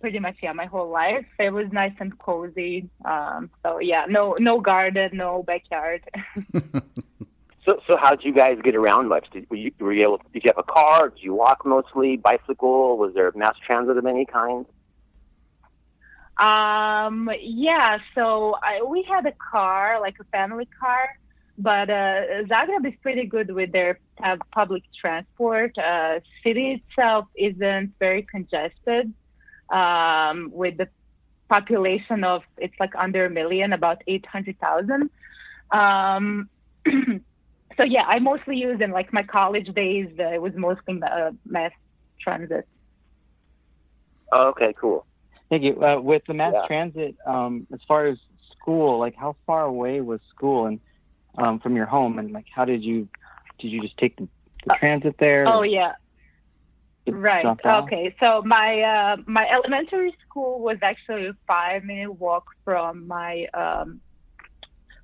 pretty 0.00 0.18
much 0.18 0.36
yeah, 0.42 0.52
my 0.52 0.66
whole 0.66 0.90
life. 0.90 1.26
It 1.38 1.52
was 1.52 1.66
nice 1.72 1.94
and 2.00 2.16
cozy. 2.18 2.88
Um, 3.04 3.50
so 3.62 3.78
yeah, 3.78 4.04
no 4.08 4.34
no 4.38 4.60
garden, 4.60 5.10
no 5.14 5.42
backyard. 5.42 6.02
So, 7.64 7.78
so 7.86 7.96
how 7.96 8.10
did 8.10 8.24
you 8.24 8.34
guys 8.34 8.58
get 8.62 8.74
around 8.74 9.08
much? 9.08 9.28
Did 9.32 9.48
were 9.48 9.56
you, 9.56 9.70
were 9.78 9.92
you 9.92 10.02
able? 10.02 10.20
Did 10.32 10.42
you 10.44 10.50
have 10.54 10.58
a 10.58 10.64
car? 10.64 11.10
Did 11.10 11.22
you 11.22 11.34
walk 11.34 11.64
mostly? 11.64 12.16
Bicycle? 12.16 12.98
Was 12.98 13.14
there 13.14 13.30
mass 13.36 13.54
transit 13.64 13.96
of 13.96 14.04
any 14.04 14.26
kind? 14.26 14.66
Um, 16.38 17.30
yeah, 17.40 17.98
so 18.14 18.56
I, 18.62 18.82
we 18.82 19.06
had 19.08 19.26
a 19.26 19.32
car, 19.32 20.00
like 20.00 20.16
a 20.20 20.24
family 20.24 20.66
car, 20.80 21.08
but 21.56 21.88
uh, 21.88 22.42
Zagreb 22.48 22.86
is 22.86 22.94
pretty 23.00 23.26
good 23.26 23.54
with 23.54 23.70
their 23.70 24.00
uh, 24.22 24.36
public 24.54 24.82
transport. 25.00 25.76
Uh, 25.78 26.20
city 26.44 26.80
itself 26.82 27.26
isn't 27.36 27.94
very 27.98 28.26
congested. 28.30 29.12
Um, 29.70 30.50
with 30.52 30.76
the 30.76 30.88
population 31.48 32.24
of 32.24 32.42
it's 32.58 32.74
like 32.80 32.94
under 32.96 33.26
a 33.26 33.30
million, 33.30 33.72
about 33.72 34.02
eight 34.06 34.26
hundred 34.26 34.58
thousand. 34.58 35.10
Um, 35.70 36.48
so 36.86 37.84
yeah, 37.84 38.04
I 38.06 38.18
mostly 38.18 38.56
use 38.56 38.80
in 38.80 38.90
like 38.90 39.12
my 39.12 39.22
college 39.22 39.68
days. 39.74 40.08
Uh, 40.18 40.32
it 40.32 40.42
was 40.42 40.52
mostly 40.56 41.00
uh, 41.02 41.32
mass 41.44 41.72
transit. 42.20 42.66
Oh, 44.32 44.48
okay, 44.50 44.74
cool. 44.80 45.06
Thank 45.50 45.64
you. 45.64 45.82
Uh, 45.82 46.00
with 46.00 46.22
the 46.26 46.34
mass 46.34 46.54
Yeah. 46.54 46.66
transit, 46.66 47.16
um, 47.26 47.66
as 47.72 47.80
far 47.86 48.06
as 48.06 48.18
school, 48.52 48.98
like 48.98 49.14
how 49.14 49.36
far 49.46 49.64
away 49.64 50.00
was 50.00 50.20
school 50.34 50.66
and 50.66 50.80
um, 51.38 51.60
from 51.60 51.76
your 51.76 51.86
home, 51.86 52.18
and 52.18 52.32
like 52.32 52.46
how 52.54 52.64
did 52.64 52.82
you 52.82 53.08
did 53.62 53.70
you 53.70 53.80
just 53.80 53.96
take 53.96 54.16
the, 54.16 54.28
the 54.66 54.74
transit 54.78 55.16
there? 55.18 55.46
Oh 55.48 55.62
yeah. 55.62 55.92
Right. 57.06 57.44
Okay. 57.44 58.14
So 58.22 58.42
my 58.44 58.80
uh, 58.80 59.16
my 59.26 59.48
elementary 59.50 60.14
school 60.24 60.60
was 60.60 60.78
actually 60.82 61.26
a 61.26 61.36
five 61.46 61.84
minute 61.84 62.12
walk 62.12 62.44
from 62.64 63.08
my 63.08 63.46
um, 63.54 64.00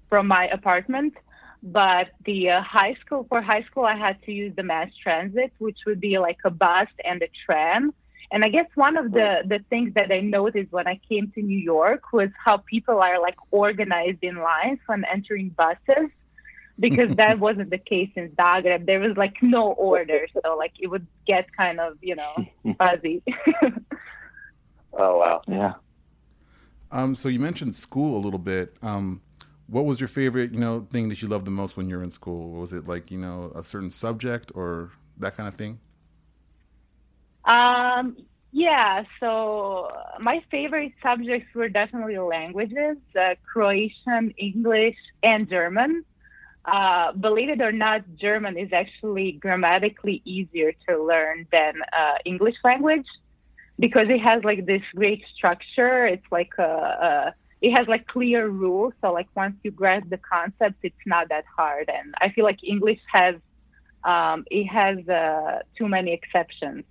from 0.08 0.28
my 0.28 0.48
apartment, 0.48 1.14
but 1.62 2.08
the 2.24 2.50
uh, 2.50 2.62
high 2.62 2.94
school 3.00 3.26
for 3.28 3.40
high 3.40 3.62
school 3.62 3.84
I 3.84 3.96
had 3.96 4.22
to 4.22 4.32
use 4.32 4.54
the 4.54 4.62
mass 4.62 4.90
transit, 5.02 5.52
which 5.58 5.78
would 5.86 6.00
be 6.00 6.18
like 6.18 6.38
a 6.44 6.50
bus 6.50 6.88
and 7.04 7.20
a 7.22 7.28
tram. 7.44 7.92
And 8.30 8.44
I 8.44 8.48
guess 8.48 8.66
one 8.74 8.96
of 8.96 9.10
the 9.10 9.42
the 9.44 9.58
things 9.68 9.94
that 9.94 10.12
I 10.12 10.20
noticed 10.20 10.70
when 10.70 10.86
I 10.86 11.00
came 11.08 11.32
to 11.32 11.42
New 11.42 11.58
York 11.58 12.12
was 12.12 12.28
how 12.44 12.58
people 12.58 13.00
are 13.00 13.20
like 13.20 13.36
organized 13.50 14.22
in 14.22 14.36
lines 14.36 14.78
when 14.86 15.04
entering 15.04 15.48
buses. 15.48 16.10
Because 16.78 17.14
that 17.16 17.38
wasn't 17.38 17.70
the 17.70 17.78
case 17.78 18.10
in 18.16 18.30
Zagreb. 18.30 18.86
There 18.86 19.00
was 19.00 19.16
like 19.16 19.36
no 19.42 19.72
order, 19.72 20.26
so 20.32 20.56
like 20.56 20.72
it 20.78 20.88
would 20.88 21.06
get 21.26 21.46
kind 21.56 21.80
of 21.80 21.98
you 22.00 22.16
know 22.16 22.34
fuzzy. 22.78 23.22
Oh 24.92 25.18
wow. 25.18 25.42
Yeah. 25.46 25.74
Um, 26.90 27.14
so 27.14 27.28
you 27.28 27.38
mentioned 27.38 27.74
school 27.74 28.16
a 28.16 28.22
little 28.22 28.38
bit. 28.38 28.76
Um, 28.82 29.20
what 29.66 29.84
was 29.84 30.00
your 30.00 30.08
favorite, 30.08 30.52
you 30.52 30.60
know, 30.60 30.86
thing 30.90 31.08
that 31.10 31.20
you 31.20 31.28
loved 31.28 31.44
the 31.44 31.50
most 31.50 31.76
when 31.76 31.88
you 31.88 31.96
were 31.96 32.02
in 32.02 32.10
school? 32.10 32.52
Was 32.52 32.72
it 32.72 32.88
like, 32.88 33.10
you 33.10 33.18
know, 33.18 33.52
a 33.54 33.62
certain 33.62 33.90
subject 33.90 34.50
or 34.54 34.90
that 35.18 35.36
kind 35.36 35.46
of 35.46 35.54
thing? 35.54 35.78
Um, 37.44 38.16
yeah, 38.50 39.04
so 39.20 39.90
uh, 39.94 40.18
my 40.20 40.42
favorite 40.50 40.92
subjects 41.02 41.54
were 41.54 41.68
definitely 41.68 42.18
languages 42.18 42.96
uh, 43.18 43.34
Croatian, 43.44 44.32
English, 44.38 44.96
and 45.22 45.48
German. 45.48 46.04
Uh, 46.64 47.12
believe 47.12 47.48
it 47.48 47.60
or 47.60 47.72
not, 47.72 48.02
German 48.16 48.58
is 48.58 48.72
actually 48.72 49.32
grammatically 49.32 50.20
easier 50.24 50.72
to 50.86 51.02
learn 51.02 51.46
than 51.50 51.74
uh, 51.92 52.14
English 52.24 52.56
language 52.62 53.06
because 53.78 54.06
it 54.08 54.18
has 54.18 54.44
like 54.44 54.66
this 54.66 54.82
great 54.94 55.22
structure. 55.34 56.06
It's 56.06 56.26
like 56.30 56.50
a, 56.58 56.62
a 56.62 57.34
it 57.60 57.72
has 57.76 57.88
like 57.88 58.06
clear 58.06 58.48
rules. 58.48 58.92
So 59.00 59.12
like 59.12 59.28
once 59.34 59.56
you 59.62 59.70
grasp 59.70 60.10
the 60.10 60.18
concepts, 60.18 60.78
it's 60.82 61.06
not 61.06 61.30
that 61.30 61.44
hard. 61.56 61.90
And 61.92 62.14
I 62.20 62.30
feel 62.30 62.44
like 62.44 62.58
English 62.62 63.00
has 63.12 63.36
um, 64.04 64.44
it 64.50 64.66
has 64.66 65.08
uh, 65.08 65.60
too 65.76 65.88
many 65.88 66.12
exceptions 66.12 66.84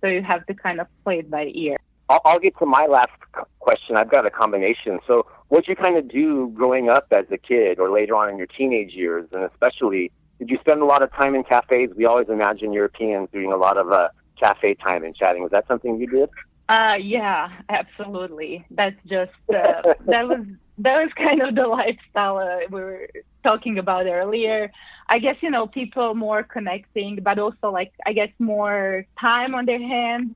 so 0.00 0.06
you 0.06 0.22
have 0.22 0.46
to 0.46 0.54
kind 0.54 0.80
of 0.80 0.86
play 1.04 1.20
it 1.20 1.30
by 1.30 1.50
ear. 1.54 1.76
I'll, 2.08 2.20
I'll 2.24 2.38
get 2.38 2.56
to 2.58 2.66
my 2.66 2.86
last 2.86 3.10
question. 3.58 3.96
I've 3.96 4.10
got 4.10 4.26
a 4.26 4.30
combination. 4.30 4.98
So, 5.06 5.26
what 5.48 5.66
you 5.66 5.74
kind 5.74 5.96
of 5.96 6.08
do 6.08 6.48
growing 6.54 6.88
up 6.88 7.06
as 7.10 7.24
a 7.30 7.38
kid, 7.38 7.78
or 7.78 7.90
later 7.90 8.14
on 8.14 8.30
in 8.30 8.38
your 8.38 8.46
teenage 8.46 8.92
years, 8.92 9.26
and 9.32 9.44
especially, 9.44 10.10
did 10.38 10.50
you 10.50 10.58
spend 10.60 10.82
a 10.82 10.84
lot 10.84 11.02
of 11.02 11.12
time 11.12 11.34
in 11.34 11.42
cafes? 11.42 11.90
We 11.96 12.06
always 12.06 12.28
imagine 12.28 12.72
Europeans 12.72 13.28
doing 13.32 13.52
a 13.52 13.56
lot 13.56 13.76
of 13.76 13.90
uh, 13.90 14.08
cafe 14.40 14.74
time 14.74 15.04
and 15.04 15.14
chatting. 15.16 15.42
Was 15.42 15.50
that 15.52 15.66
something 15.66 15.98
you 15.98 16.06
did? 16.06 16.28
Uh, 16.68 16.96
yeah, 17.00 17.48
absolutely. 17.70 18.64
That's 18.70 18.96
just 19.06 19.32
uh, 19.48 19.94
that 20.06 20.28
was 20.28 20.44
that 20.78 21.02
was 21.02 21.10
kind 21.16 21.40
of 21.42 21.54
the 21.54 21.66
lifestyle 21.66 22.38
uh, 22.38 22.58
we 22.70 22.80
were 22.80 23.08
talking 23.42 23.78
about 23.78 24.06
earlier. 24.06 24.70
I 25.08 25.18
guess 25.18 25.36
you 25.40 25.50
know 25.50 25.66
people 25.66 26.14
more 26.14 26.42
connecting, 26.42 27.20
but 27.22 27.38
also 27.38 27.70
like 27.70 27.92
I 28.04 28.12
guess 28.12 28.28
more 28.38 29.06
time 29.18 29.54
on 29.54 29.64
their 29.64 29.80
hands. 29.80 30.34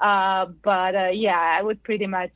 Uh, 0.00 0.46
but 0.64 0.94
uh, 0.94 1.08
yeah, 1.12 1.38
I 1.38 1.62
would 1.62 1.82
pretty 1.82 2.06
much 2.06 2.32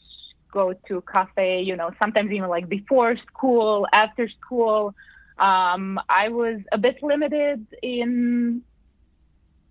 go 0.53 0.75
to 0.89 1.03
cafe. 1.11 1.63
You 1.63 1.77
know, 1.77 1.91
sometimes 2.03 2.31
even 2.31 2.49
like 2.49 2.69
before 2.69 3.17
school, 3.29 3.87
after 3.93 4.29
school. 4.29 4.95
Um, 5.39 5.99
I 6.09 6.29
was 6.29 6.61
a 6.73 6.79
bit 6.79 6.97
limited 7.03 7.67
in 7.83 8.63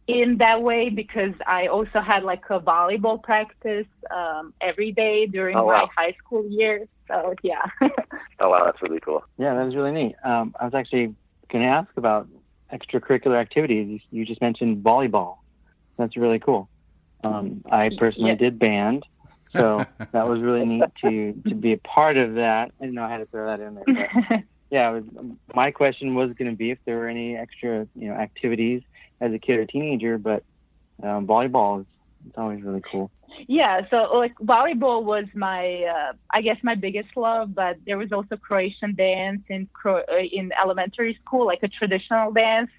in 0.07 0.37
that 0.39 0.61
way 0.63 0.89
because 0.89 1.33
I 1.45 1.67
also 1.67 2.01
had 2.01 2.23
like 2.23 2.41
a 2.49 2.59
volleyball 2.59 3.21
practice 3.21 3.85
um, 4.15 4.53
every 4.59 4.91
day 4.91 5.27
during 5.27 5.55
Oh, 5.57 5.67
my 5.67 5.85
high 5.95 6.15
school 6.23 6.45
years. 6.49 6.87
So 7.07 7.35
yeah. 7.43 7.65
Oh 8.41 8.49
wow, 8.49 8.63
that's 8.65 8.81
really 8.81 9.01
cool. 9.01 9.21
Yeah, 9.37 9.53
that 9.53 9.65
was 9.65 9.75
really 9.75 9.91
neat. 9.91 10.15
Um, 10.23 10.55
I 10.59 10.63
was 10.63 10.73
actually 10.73 11.13
going 11.51 11.63
to 11.63 11.69
ask 11.69 11.89
about 11.97 12.27
extracurricular 12.73 13.39
activities. 13.39 14.01
You, 14.09 14.19
you 14.19 14.25
just 14.25 14.39
mentioned 14.41 14.83
volleyball. 14.83 15.35
That's 15.97 16.15
really 16.15 16.39
cool. 16.39 16.69
Um, 17.23 17.61
I 17.69 17.89
personally 17.97 18.29
Yeah. 18.29 18.35
did 18.35 18.57
band, 18.57 19.03
so 19.55 19.85
that 20.11 20.27
was 20.27 20.41
really 20.41 20.65
neat 20.65 20.83
to 21.01 21.33
to 21.47 21.55
be 21.55 21.73
a 21.73 21.77
part 21.77 22.17
of 22.17 22.35
that. 22.35 22.71
I 22.79 22.83
didn't 22.83 22.95
know 22.95 23.03
I 23.03 23.09
had 23.09 23.17
to 23.17 23.25
throw 23.25 23.45
that 23.47 23.59
in 23.59 23.75
there. 23.75 24.09
But 24.29 24.43
yeah, 24.69 24.91
it 24.91 25.03
was, 25.03 25.25
my 25.53 25.71
question 25.71 26.15
was 26.15 26.31
going 26.33 26.51
to 26.51 26.57
be 26.57 26.71
if 26.71 26.77
there 26.85 26.97
were 26.97 27.07
any 27.07 27.35
extra 27.35 27.87
you 27.95 28.09
know 28.09 28.15
activities 28.15 28.81
as 29.21 29.33
a 29.33 29.39
kid 29.39 29.57
or 29.59 29.65
teenager, 29.65 30.17
but 30.17 30.43
um, 31.03 31.27
volleyball 31.27 31.81
is 31.81 31.85
it's 32.27 32.37
always 32.37 32.61
really 32.61 32.81
cool. 32.91 33.11
yeah. 33.47 33.81
So 33.89 34.17
like 34.17 34.35
volleyball 34.35 35.03
was 35.03 35.25
my, 35.33 35.83
uh, 35.83 36.13
I 36.29 36.41
guess 36.41 36.57
my 36.63 36.75
biggest 36.75 37.15
love, 37.15 37.55
but 37.55 37.77
there 37.85 37.97
was 37.97 38.11
also 38.11 38.35
Croatian 38.37 38.95
dance 38.95 39.41
in 39.47 39.67
Cro- 39.73 40.03
uh, 40.11 40.17
in 40.17 40.51
elementary 40.61 41.17
school, 41.23 41.45
like 41.45 41.63
a 41.63 41.67
traditional 41.67 42.31
dance, 42.31 42.71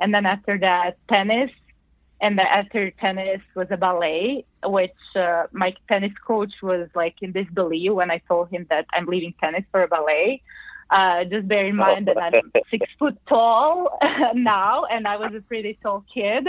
and 0.00 0.14
then 0.14 0.26
after 0.26 0.58
that 0.58 0.96
tennis, 1.08 1.50
and 2.24 2.38
then 2.38 2.46
after 2.50 2.90
tennis 2.92 3.42
was 3.54 3.66
a 3.70 3.76
ballet, 3.76 4.46
which 4.64 5.02
uh, 5.14 5.42
my 5.52 5.74
tennis 5.92 6.12
coach 6.26 6.54
was 6.62 6.88
like 6.94 7.16
in 7.20 7.32
disbelief 7.32 7.92
when 7.92 8.10
I 8.10 8.18
told 8.26 8.48
him 8.48 8.66
that 8.70 8.86
I'm 8.94 9.04
leaving 9.04 9.34
tennis 9.42 9.64
for 9.70 9.82
a 9.82 9.88
ballet. 9.88 10.42
Uh, 10.90 11.24
just 11.24 11.46
bear 11.48 11.66
in 11.66 11.76
mind 11.76 12.08
that 12.08 12.16
I'm 12.16 12.50
six 12.70 12.86
foot 12.98 13.18
tall 13.28 13.98
now, 14.34 14.84
and 14.86 15.06
I 15.06 15.16
was 15.18 15.32
a 15.36 15.42
pretty 15.42 15.78
tall 15.82 16.04
kid. 16.14 16.48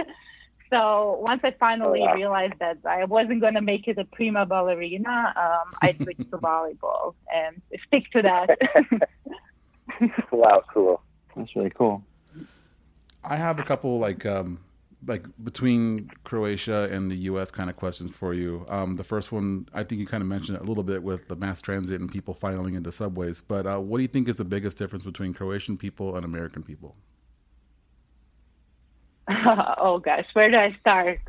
So 0.69 1.17
once 1.21 1.41
I 1.43 1.51
finally 1.59 1.99
Oh, 1.99 2.05
wow. 2.05 2.13
realized 2.15 2.53
that 2.59 2.77
I 2.89 3.03
wasn't 3.03 3.41
going 3.41 3.55
to 3.55 3.61
make 3.61 3.87
it 3.89 3.97
a 3.97 4.05
prima 4.05 4.45
ballerina, 4.45 5.33
um, 5.35 5.73
I 5.81 5.97
switched 6.03 6.29
to 6.31 6.37
volleyball 6.37 7.15
and 7.33 7.61
stick 7.87 8.05
to 8.13 8.21
that. 8.21 8.49
wow, 10.31 10.63
cool. 10.73 11.01
That's 11.35 11.53
really 11.53 11.71
cool. 11.77 12.01
I 13.23 13.35
have 13.35 13.59
a 13.59 13.63
couple 13.63 13.99
like 13.99 14.25
um 14.25 14.59
like 15.07 15.25
between 15.43 16.09
Croatia 16.23 16.89
and 16.91 17.11
the 17.11 17.15
U.S. 17.31 17.51
kind 17.51 17.69
of 17.69 17.75
questions 17.75 18.11
for 18.11 18.33
you. 18.33 18.65
Um, 18.69 18.95
the 18.95 19.03
first 19.03 19.31
one, 19.31 19.67
I 19.73 19.83
think 19.83 19.99
you 19.99 20.07
kind 20.07 20.21
of 20.21 20.27
mentioned 20.27 20.57
it 20.57 20.61
a 20.63 20.65
little 20.65 20.83
bit 20.83 21.03
with 21.03 21.27
the 21.27 21.35
mass 21.35 21.61
transit 21.61 21.99
and 22.01 22.11
people 22.11 22.33
filing 22.33 22.75
into 22.75 22.91
subways. 22.91 23.41
But 23.41 23.67
uh, 23.67 23.79
what 23.79 23.97
do 23.97 24.01
you 24.03 24.07
think 24.07 24.27
is 24.29 24.37
the 24.37 24.45
biggest 24.45 24.77
difference 24.77 25.05
between 25.05 25.33
Croatian 25.33 25.77
people 25.77 26.15
and 26.15 26.25
American 26.25 26.63
people? 26.63 26.95
oh 29.77 29.99
gosh, 29.99 30.25
where 30.33 30.49
do 30.49 30.57
I 30.57 30.75
start? 30.79 31.19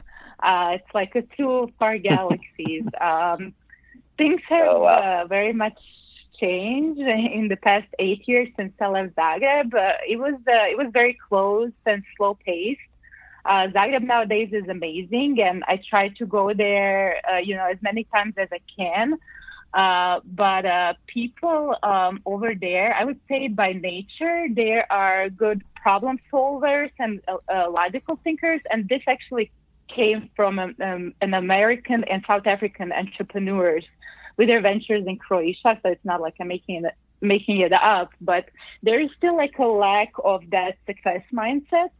Uh, 0.42 0.72
it's 0.74 0.94
like 0.94 1.14
a 1.14 1.22
two 1.36 1.72
far 1.78 1.98
galaxies. 2.10 2.84
um, 3.00 3.54
things 4.18 4.40
have 4.48 4.68
Oh, 4.68 4.80
wow. 4.80 5.22
uh, 5.22 5.26
very 5.26 5.52
much 5.52 5.78
changed 6.40 7.00
in 7.00 7.48
the 7.48 7.56
past 7.56 7.86
eight 7.98 8.26
years 8.28 8.48
since 8.56 8.72
I 8.80 8.88
left 8.88 9.16
Zagreb. 9.16 9.74
Uh, 9.74 9.92
it 10.06 10.18
was 10.18 10.34
uh, 10.46 10.66
it 10.70 10.76
was 10.76 10.88
very 10.92 11.16
close 11.28 11.72
and 11.86 12.02
slow 12.16 12.34
paced. 12.44 12.80
Uh, 13.46 13.68
Zagreb 13.68 14.02
nowadays 14.02 14.48
is 14.52 14.68
amazing, 14.68 15.40
and 15.40 15.62
I 15.68 15.80
try 15.88 16.08
to 16.08 16.26
go 16.26 16.52
there, 16.52 17.20
uh, 17.30 17.38
you 17.38 17.54
know, 17.54 17.66
as 17.66 17.78
many 17.80 18.04
times 18.04 18.34
as 18.36 18.48
I 18.52 18.60
can. 18.76 19.18
Uh, 19.72 20.20
but 20.24 20.64
uh, 20.66 20.94
people 21.06 21.76
um, 21.82 22.20
over 22.26 22.54
there, 22.54 22.94
I 22.94 23.04
would 23.04 23.20
say 23.28 23.48
by 23.48 23.72
nature, 23.72 24.46
they 24.50 24.82
are 24.90 25.28
good 25.28 25.62
problem 25.76 26.18
solvers 26.32 26.90
and 26.98 27.20
uh, 27.28 27.36
uh, 27.48 27.70
logical 27.70 28.18
thinkers. 28.24 28.60
And 28.70 28.88
this 28.88 29.02
actually 29.06 29.52
came 29.94 30.30
from 30.34 30.58
um, 30.58 30.74
um, 30.80 31.14
an 31.20 31.34
American 31.34 32.04
and 32.04 32.24
South 32.26 32.46
African 32.46 32.90
entrepreneurs 32.90 33.84
with 34.36 34.48
their 34.48 34.60
ventures 34.60 35.04
in 35.06 35.18
Croatia. 35.18 35.78
So 35.82 35.90
it's 35.90 36.04
not 36.04 36.20
like 36.20 36.34
I'm 36.40 36.48
making 36.48 36.84
it 36.84 36.94
making 37.22 37.60
it 37.60 37.72
up, 37.72 38.10
but 38.20 38.44
there 38.82 39.00
is 39.00 39.08
still 39.16 39.36
like 39.36 39.58
a 39.58 39.64
lack 39.64 40.12
of 40.22 40.42
that 40.50 40.76
success 40.86 41.22
mindset. 41.32 41.90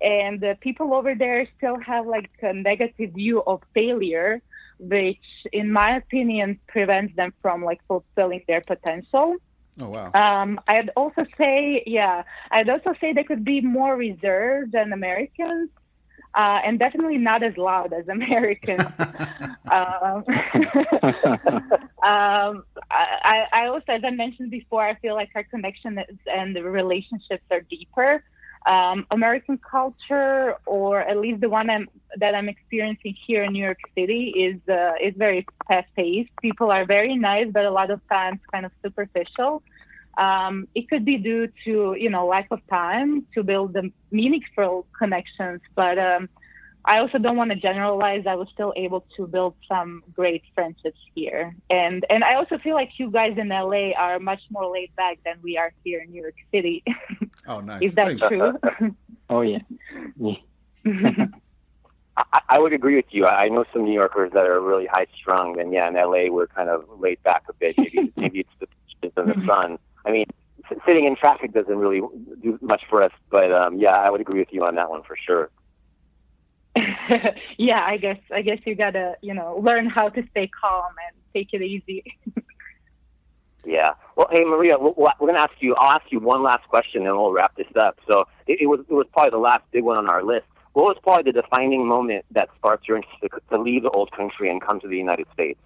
And 0.00 0.40
the 0.40 0.56
people 0.60 0.94
over 0.94 1.14
there 1.14 1.46
still 1.56 1.78
have 1.80 2.06
like 2.06 2.30
a 2.42 2.52
negative 2.52 3.12
view 3.12 3.42
of 3.46 3.62
failure 3.74 4.42
which 4.80 5.18
in 5.52 5.70
my 5.70 5.96
opinion 5.96 6.58
prevents 6.66 7.14
them 7.14 7.32
from 7.42 7.62
like 7.62 7.80
fulfilling 7.86 8.42
their 8.48 8.62
potential. 8.62 9.36
Oh 9.78 9.88
wow. 9.88 10.10
Um, 10.12 10.60
I'd 10.66 10.90
also 10.96 11.24
say, 11.38 11.82
yeah, 11.86 12.24
I'd 12.50 12.68
also 12.68 12.94
say 13.00 13.12
they 13.12 13.24
could 13.24 13.44
be 13.44 13.60
more 13.60 13.94
reserved 13.96 14.72
than 14.72 14.92
Americans, 14.92 15.70
uh, 16.34 16.60
and 16.64 16.78
definitely 16.78 17.18
not 17.18 17.42
as 17.42 17.56
loud 17.56 17.92
as 17.92 18.08
Americans. 18.18 18.84
um, 19.70 20.24
um, 22.02 22.64
I, 22.90 23.46
I 23.52 23.66
also, 23.66 23.92
as 23.92 24.02
I 24.04 24.10
mentioned 24.10 24.50
before, 24.50 24.82
I 24.82 24.94
feel 24.94 25.14
like 25.14 25.30
our 25.34 25.44
connection 25.44 25.98
is, 25.98 26.16
and 26.26 26.56
the 26.56 26.62
relationships 26.62 27.44
are 27.50 27.60
deeper 27.60 28.24
um, 28.66 29.06
American 29.10 29.58
culture, 29.58 30.56
or 30.66 31.00
at 31.00 31.16
least 31.18 31.40
the 31.40 31.48
one 31.48 31.70
I'm, 31.70 31.88
that 32.16 32.34
I'm 32.34 32.48
experiencing 32.48 33.16
here 33.26 33.44
in 33.44 33.52
New 33.52 33.64
York 33.64 33.78
City, 33.96 34.28
is 34.36 34.56
uh, 34.68 34.92
is 35.02 35.14
very 35.16 35.46
fast 35.68 35.88
paced. 35.96 36.30
People 36.42 36.70
are 36.70 36.84
very 36.84 37.16
nice, 37.16 37.48
but 37.50 37.64
a 37.64 37.70
lot 37.70 37.90
of 37.90 38.00
times 38.08 38.40
kind 38.52 38.66
of 38.66 38.72
superficial. 38.82 39.62
Um, 40.18 40.68
it 40.74 40.88
could 40.90 41.04
be 41.04 41.16
due 41.16 41.48
to 41.64 41.96
you 41.98 42.10
know 42.10 42.26
lack 42.26 42.48
of 42.50 42.60
time 42.68 43.26
to 43.34 43.42
build 43.42 43.72
the 43.72 43.90
meaningful 44.10 44.86
connections, 44.98 45.60
but 45.74 45.98
um, 45.98 46.28
I 46.84 46.98
also 46.98 47.18
don't 47.18 47.36
want 47.36 47.50
to 47.50 47.56
generalize. 47.56 48.24
I 48.26 48.34
was 48.34 48.48
still 48.52 48.72
able 48.76 49.04
to 49.16 49.26
build 49.26 49.54
some 49.68 50.02
great 50.14 50.42
friendships 50.54 50.98
here, 51.14 51.54
and 51.68 52.04
and 52.08 52.24
I 52.24 52.34
also 52.34 52.58
feel 52.58 52.74
like 52.74 52.90
you 52.98 53.10
guys 53.10 53.36
in 53.36 53.48
LA 53.48 53.90
are 53.96 54.18
much 54.18 54.40
more 54.50 54.72
laid 54.72 54.94
back 54.96 55.18
than 55.24 55.34
we 55.42 55.58
are 55.58 55.72
here 55.84 56.00
in 56.00 56.10
New 56.10 56.22
York 56.22 56.36
City. 56.52 56.82
Oh, 57.46 57.60
nice. 57.60 57.80
Is 57.80 57.94
that 57.94 58.06
Thanks. 58.06 58.28
true? 58.28 58.58
oh 59.30 59.40
yeah. 59.40 59.60
yeah. 60.18 60.34
I, 62.16 62.40
I 62.50 62.58
would 62.58 62.72
agree 62.74 62.96
with 62.96 63.06
you. 63.10 63.24
I 63.24 63.48
know 63.48 63.64
some 63.72 63.84
New 63.84 63.94
Yorkers 63.94 64.32
that 64.34 64.44
are 64.44 64.60
really 64.60 64.86
high 64.86 65.06
strung, 65.16 65.58
and 65.58 65.72
yeah, 65.72 65.88
in 65.88 65.94
LA 65.94 66.30
we're 66.30 66.48
kind 66.48 66.68
of 66.68 66.84
laid 66.98 67.22
back 67.22 67.44
a 67.48 67.54
bit. 67.54 67.76
Maybe 67.78 68.12
maybe 68.16 68.40
it's 68.40 68.50
the 68.60 68.66
beaches 68.66 69.12
and 69.16 69.28
the 69.28 69.46
sun. 69.46 69.78
I 70.04 70.10
mean, 70.12 70.26
s- 70.70 70.78
sitting 70.86 71.06
in 71.06 71.16
traffic 71.16 71.52
doesn't 71.52 71.76
really 71.76 72.02
do 72.42 72.58
much 72.60 72.82
for 72.90 73.02
us, 73.02 73.12
but 73.30 73.50
um, 73.52 73.78
yeah, 73.78 73.94
I 73.94 74.10
would 74.10 74.20
agree 74.20 74.38
with 74.38 74.52
you 74.52 74.64
on 74.64 74.74
that 74.74 74.90
one 74.90 75.02
for 75.02 75.16
sure. 75.16 75.50
yeah, 77.58 77.84
I 77.84 77.96
guess 77.96 78.18
I 78.32 78.42
guess 78.42 78.58
you 78.64 78.74
gotta 78.74 79.16
you 79.22 79.34
know 79.34 79.60
learn 79.62 79.86
how 79.86 80.08
to 80.08 80.22
stay 80.30 80.48
calm 80.48 80.92
and 81.06 81.16
take 81.32 81.52
it 81.52 81.62
easy. 81.62 82.04
Yeah. 83.64 83.90
Well, 84.16 84.28
hey 84.30 84.44
Maria, 84.44 84.78
we're 84.78 85.32
to 85.32 85.40
ask 85.40 85.52
you. 85.60 85.74
I'll 85.74 85.92
ask 85.92 86.10
you 86.10 86.18
one 86.18 86.42
last 86.42 86.66
question, 86.68 87.06
and 87.06 87.16
we'll 87.16 87.32
wrap 87.32 87.56
this 87.56 87.66
up. 87.78 87.98
So 88.10 88.24
it, 88.46 88.62
it 88.62 88.66
was 88.66 88.80
it 88.80 88.92
was 88.92 89.06
probably 89.12 89.30
the 89.30 89.38
last 89.38 89.64
big 89.70 89.84
one 89.84 89.96
on 89.96 90.08
our 90.08 90.24
list. 90.24 90.46
What 90.72 90.84
was 90.84 90.96
probably 91.02 91.30
the 91.30 91.42
defining 91.42 91.86
moment 91.86 92.24
that 92.30 92.48
sparked 92.56 92.86
your 92.86 92.96
interest 92.96 93.34
to 93.50 93.60
leave 93.60 93.82
the 93.82 93.90
old 93.90 94.12
country 94.12 94.50
and 94.50 94.62
come 94.62 94.80
to 94.80 94.88
the 94.88 94.96
United 94.96 95.26
States? 95.32 95.58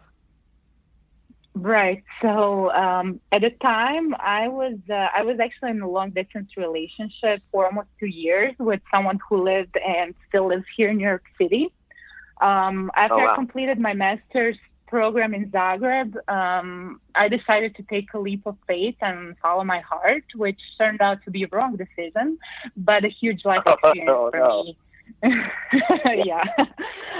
Right. 1.54 2.02
So 2.20 2.70
um, 2.72 3.20
at 3.30 3.42
the 3.42 3.50
time, 3.50 4.14
I 4.18 4.48
was 4.48 4.76
uh, 4.90 5.08
I 5.14 5.22
was 5.22 5.38
actually 5.38 5.70
in 5.70 5.82
a 5.82 5.88
long 5.88 6.10
distance 6.10 6.50
relationship 6.56 7.42
for 7.52 7.66
almost 7.66 7.88
two 8.00 8.06
years 8.06 8.54
with 8.58 8.80
someone 8.92 9.20
who 9.28 9.44
lived 9.44 9.76
and 9.76 10.14
still 10.28 10.48
lives 10.48 10.64
here 10.76 10.90
in 10.90 10.96
New 10.96 11.06
York 11.06 11.24
City. 11.40 11.72
Um, 12.40 12.90
after 12.96 13.14
Oh, 13.14 13.18
wow. 13.18 13.32
I 13.32 13.34
completed 13.36 13.78
my 13.78 13.94
master's 13.94 14.56
program 14.88 15.34
in 15.34 15.50
Zagreb, 15.50 16.14
um, 16.28 17.00
I 17.14 17.28
decided 17.28 17.74
to 17.76 17.82
take 17.84 18.12
a 18.14 18.18
leap 18.18 18.42
of 18.46 18.56
faith 18.66 18.96
and 19.00 19.36
follow 19.38 19.64
my 19.64 19.80
heart, 19.80 20.24
which 20.36 20.60
turned 20.78 21.00
out 21.00 21.18
to 21.24 21.30
be 21.30 21.42
a 21.44 21.48
wrong 21.50 21.76
decision, 21.76 22.38
but 22.76 23.04
a 23.04 23.08
huge 23.08 23.44
life 23.44 23.62
experience 23.66 24.08
Oh, 24.08 24.30
for 24.30 24.38
no. 24.38 24.62
me. 24.64 24.78
yeah. 25.22 26.44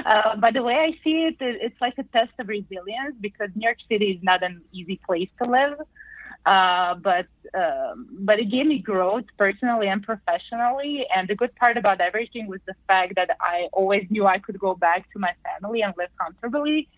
Uh, 0.05 0.37
but 0.37 0.55
the 0.55 0.63
way 0.63 0.75
I 0.75 0.91
see 1.03 1.25
it, 1.25 1.37
it, 1.41 1.59
it's 1.63 1.81
like 1.81 1.95
a 1.99 2.05
test 2.05 2.33
of 2.39 2.49
resilience 2.49 3.17
because 3.21 3.49
New 3.55 3.65
York 3.65 3.79
City 3.89 4.13
is 4.13 4.23
not 4.23 4.43
an 4.43 4.63
easy 4.73 5.01
place 5.07 5.29
to 5.43 5.49
live. 5.51 5.79
Uh, 6.47 6.95
but 6.97 7.27
um, 7.59 8.07
but 8.21 8.39
it 8.39 8.51
gave 8.51 8.67
me 8.67 8.79
growth 8.79 9.25
personally 9.39 9.89
and 9.89 10.03
professionally. 10.03 11.07
And 11.15 11.27
the 11.27 11.35
good 11.35 11.55
part 11.57 11.79
about 11.79 12.01
everything 12.01 12.49
was 12.49 12.61
the 12.67 12.75
fact 12.87 13.15
that 13.17 13.31
I 13.41 13.69
always 13.73 14.07
knew 14.11 14.27
I 14.27 14.39
could 14.39 14.59
go 14.59 14.75
back 14.75 15.11
to 15.13 15.19
my 15.19 15.33
family 15.43 15.81
and 15.81 15.95
live 15.97 16.11
comfortably. 16.21 16.89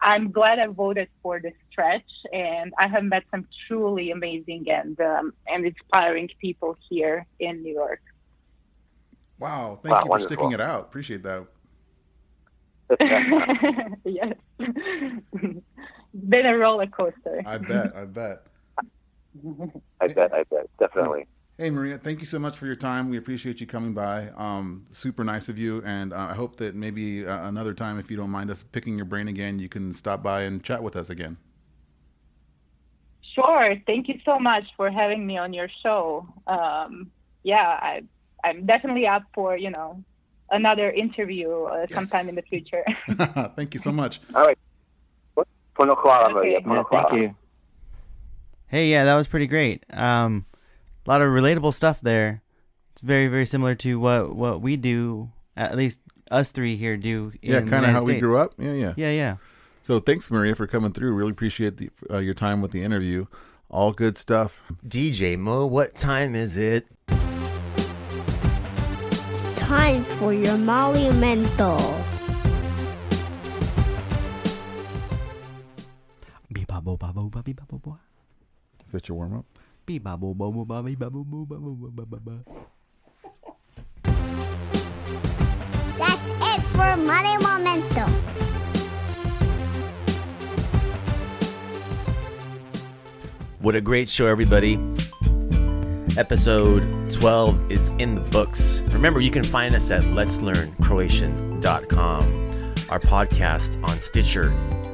I'm 0.00 0.30
glad 0.30 0.58
I 0.58 0.66
voted 0.66 1.08
for 1.22 1.40
this 1.40 1.54
stretch, 1.70 2.10
and 2.32 2.74
I 2.78 2.88
have 2.88 3.04
met 3.04 3.22
some 3.30 3.46
truly 3.66 4.10
amazing 4.10 4.66
and 4.70 5.00
um, 5.00 5.32
and 5.46 5.64
inspiring 5.64 6.28
people 6.40 6.76
here 6.88 7.26
in 7.38 7.62
New 7.62 7.74
York. 7.74 8.00
Wow. 9.38 9.78
Thank 9.82 9.92
Wow, 9.94 9.98
you 9.98 10.04
for 10.04 10.08
wonderful. 10.10 10.28
sticking 10.28 10.52
it 10.52 10.60
out. 10.60 10.82
Appreciate 10.82 11.22
that. 11.22 11.46
yes. 14.04 14.34
Been 16.14 16.46
a 16.46 16.56
roller 16.56 16.86
coaster. 16.86 17.42
I 17.44 17.58
bet. 17.58 17.96
I 17.96 18.04
bet. 18.04 18.46
I 20.00 20.06
bet. 20.08 20.32
I 20.32 20.44
bet. 20.50 20.68
Definitely. 20.78 21.26
Hey 21.58 21.70
Maria, 21.70 21.96
thank 21.96 22.20
you 22.20 22.26
so 22.26 22.38
much 22.38 22.58
for 22.58 22.66
your 22.66 22.76
time. 22.76 23.08
We 23.08 23.16
appreciate 23.16 23.62
you 23.62 23.66
coming 23.66 23.94
by. 23.94 24.28
Um, 24.36 24.84
super 24.90 25.24
nice 25.24 25.48
of 25.48 25.58
you, 25.58 25.82
and 25.86 26.12
uh, 26.12 26.28
I 26.30 26.34
hope 26.34 26.56
that 26.56 26.74
maybe 26.74 27.26
uh, 27.26 27.48
another 27.48 27.72
time, 27.72 27.98
if 27.98 28.10
you 28.10 28.16
don't 28.18 28.28
mind 28.28 28.50
us 28.50 28.62
picking 28.62 28.96
your 28.96 29.06
brain 29.06 29.26
again, 29.26 29.58
you 29.58 29.70
can 29.70 29.90
stop 29.94 30.22
by 30.22 30.42
and 30.42 30.62
chat 30.62 30.82
with 30.82 30.96
us 30.96 31.08
again. 31.08 31.38
Sure. 33.34 33.74
Thank 33.86 34.08
you 34.08 34.18
so 34.22 34.36
much 34.38 34.64
for 34.76 34.90
having 34.90 35.26
me 35.26 35.38
on 35.38 35.54
your 35.54 35.68
show. 35.82 36.28
Um, 36.46 37.10
yeah, 37.42 37.78
I, 37.80 38.02
I'm 38.44 38.66
definitely 38.66 39.06
up 39.06 39.22
for 39.34 39.56
you 39.56 39.70
know 39.70 40.02
another 40.50 40.90
interview 40.90 41.64
uh, 41.64 41.86
sometime 41.90 42.28
in 42.28 42.34
the 42.34 42.42
future. 42.42 42.84
thank 43.56 43.74
you 43.74 43.80
so 43.80 43.92
much. 43.92 44.20
All 44.34 44.44
right. 44.44 44.58
Puno 45.76 45.94
hvala, 45.96 46.34
Okay. 46.36 46.52
Yeah, 46.52 46.82
thank 46.90 47.12
you. 47.12 47.34
Hey, 48.68 48.90
yeah, 48.90 49.04
that 49.04 49.14
was 49.14 49.28
pretty 49.28 49.46
great. 49.46 49.84
Um, 49.90 50.46
a 51.06 51.10
lot 51.10 51.20
of 51.20 51.28
relatable 51.28 51.74
stuff 51.74 52.00
there. 52.00 52.42
It's 52.92 53.02
very, 53.02 53.28
very 53.28 53.46
similar 53.46 53.74
to 53.76 54.00
what 54.00 54.34
what 54.34 54.62
we 54.62 54.76
do. 54.76 55.30
At 55.56 55.76
least 55.76 56.00
us 56.30 56.50
three 56.50 56.76
here 56.76 56.96
do. 56.96 57.32
In 57.42 57.52
Yeah, 57.52 57.60
kind 57.60 57.72
of 57.72 57.72
United 57.72 57.92
how 57.92 58.02
we 58.04 58.18
grew 58.18 58.38
up. 58.38 58.54
Yeah, 58.58 58.72
yeah. 58.72 58.94
Yeah, 58.96 59.10
yeah. 59.10 59.36
So 59.82 60.00
thanks, 60.00 60.30
Maria, 60.30 60.54
for 60.54 60.66
coming 60.66 60.92
through. 60.92 61.12
Really 61.12 61.30
appreciate 61.30 61.76
the, 61.76 61.90
uh, 62.10 62.18
your 62.18 62.34
time 62.34 62.60
with 62.60 62.72
the 62.72 62.82
interview. 62.82 63.26
All 63.70 63.92
good 63.92 64.18
stuff. 64.18 64.62
DJ 64.86 65.38
Mo, 65.38 65.66
what 65.66 65.94
time 65.94 66.34
is 66.34 66.56
it? 66.56 66.86
Time 69.66 70.04
for 70.04 70.32
your 70.32 70.56
monumental. 70.56 71.78
Bee-ba-bo-ba-bo-ba-bee-ba-bo-ba. 76.52 77.98
Is 78.86 78.92
that 78.92 79.08
your 79.08 79.18
warm 79.18 79.38
up? 79.38 79.46
That's 85.98 86.22
it 86.42 86.62
for 86.70 86.96
Money 87.02 87.36
Momentum. 87.42 88.10
What 93.58 93.74
a 93.74 93.80
great 93.80 94.08
show, 94.08 94.26
everybody. 94.26 94.78
Episode 96.18 97.12
12 97.12 97.70
is 97.70 97.90
in 97.98 98.14
the 98.14 98.22
books. 98.22 98.80
Remember, 98.88 99.20
you 99.20 99.30
can 99.30 99.44
find 99.44 99.74
us 99.74 99.90
at 99.90 100.00
letslearncroatian.com. 100.02 102.42
Our 102.88 103.00
podcast 103.00 103.84
on 103.84 104.00
Stitcher, 104.00 104.44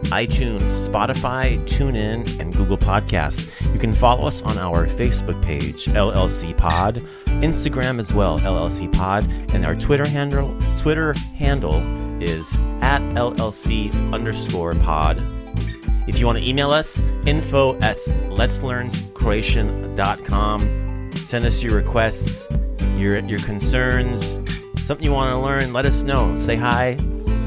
iTunes, 0.07 0.89
Spotify, 0.89 1.61
TuneIn, 1.61 2.41
and 2.41 2.53
Google 2.53 2.77
Podcasts. 2.77 3.49
You 3.73 3.79
can 3.79 3.95
follow 3.95 4.27
us 4.27 4.43
on 4.43 4.59
our 4.59 4.89
Facebook 4.89 5.41
page, 5.45 5.87
LLC 5.87 6.57
Pod, 6.57 6.97
Instagram 7.27 8.01
as 8.01 8.13
well, 8.13 8.41
LLC 8.41 8.93
Pod, 8.93 9.31
and 9.55 9.65
our 9.65 9.77
Twitter 9.77 10.09
handle 10.09 10.59
Twitter 10.77 11.13
handle 11.37 11.81
is 12.21 12.57
at 12.81 13.01
LLC 13.15 13.93
underscore 14.13 14.75
pod. 14.75 15.23
If 16.09 16.19
you 16.19 16.27
want 16.27 16.39
to 16.39 16.49
email 16.49 16.73
us, 16.73 17.01
info 17.27 17.79
at 17.81 17.99
letslearncroatian.com. 17.99 20.82
Send 21.33 21.47
us 21.47 21.63
your 21.63 21.75
requests, 21.77 22.47
your 22.99 23.19
your 23.21 23.41
concerns, 23.41 24.39
something 24.85 25.03
you 25.03 25.13
want 25.13 25.33
to 25.33 25.39
learn. 25.41 25.73
Let 25.73 25.87
us 25.87 26.03
know. 26.03 26.39
Say 26.39 26.57
hi. 26.57 26.99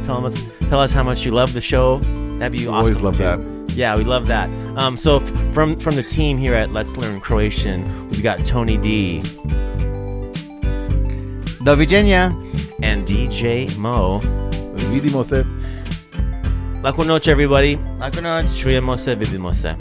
Tell 0.05 0.25
us 0.25 0.33
tell 0.71 0.79
us 0.79 0.91
how 0.91 1.03
much 1.03 1.23
you 1.23 1.29
love 1.29 1.53
the 1.53 1.61
show. 1.61 1.99
That'd 2.39 2.51
be 2.57 2.65
We 2.65 2.67
awesome. 2.67 2.73
always 2.73 3.01
love 3.01 3.17
too. 3.17 3.23
that. 3.23 3.39
Yeah, 3.75 3.95
we 3.95 4.03
love 4.03 4.25
that. 4.25 4.49
Um, 4.75 4.97
so 4.97 5.17
f- 5.19 5.29
from 5.53 5.75
from 5.79 5.93
the 5.95 6.01
team 6.01 6.39
here 6.39 6.55
at 6.55 6.73
Let's 6.73 6.97
Learn 6.97 7.19
Croatian, 7.21 7.85
we've 8.09 8.23
got 8.23 8.43
Tony 8.43 8.77
D 8.77 9.21
Do 11.63 11.75
viđenja. 11.75 12.33
and 12.81 13.05
DJ 13.05 13.69
Mo. 13.77 14.19
Vidimo 14.89 15.23
se. 15.23 15.45
Laku 16.81 17.03
noć, 17.03 17.27
everybody. 17.27 17.77
Laku 17.99 18.21
noć. 18.21 18.45
Čujemo 18.57 18.97
se, 18.97 19.15
vidimo 19.15 19.53
se. 19.53 19.75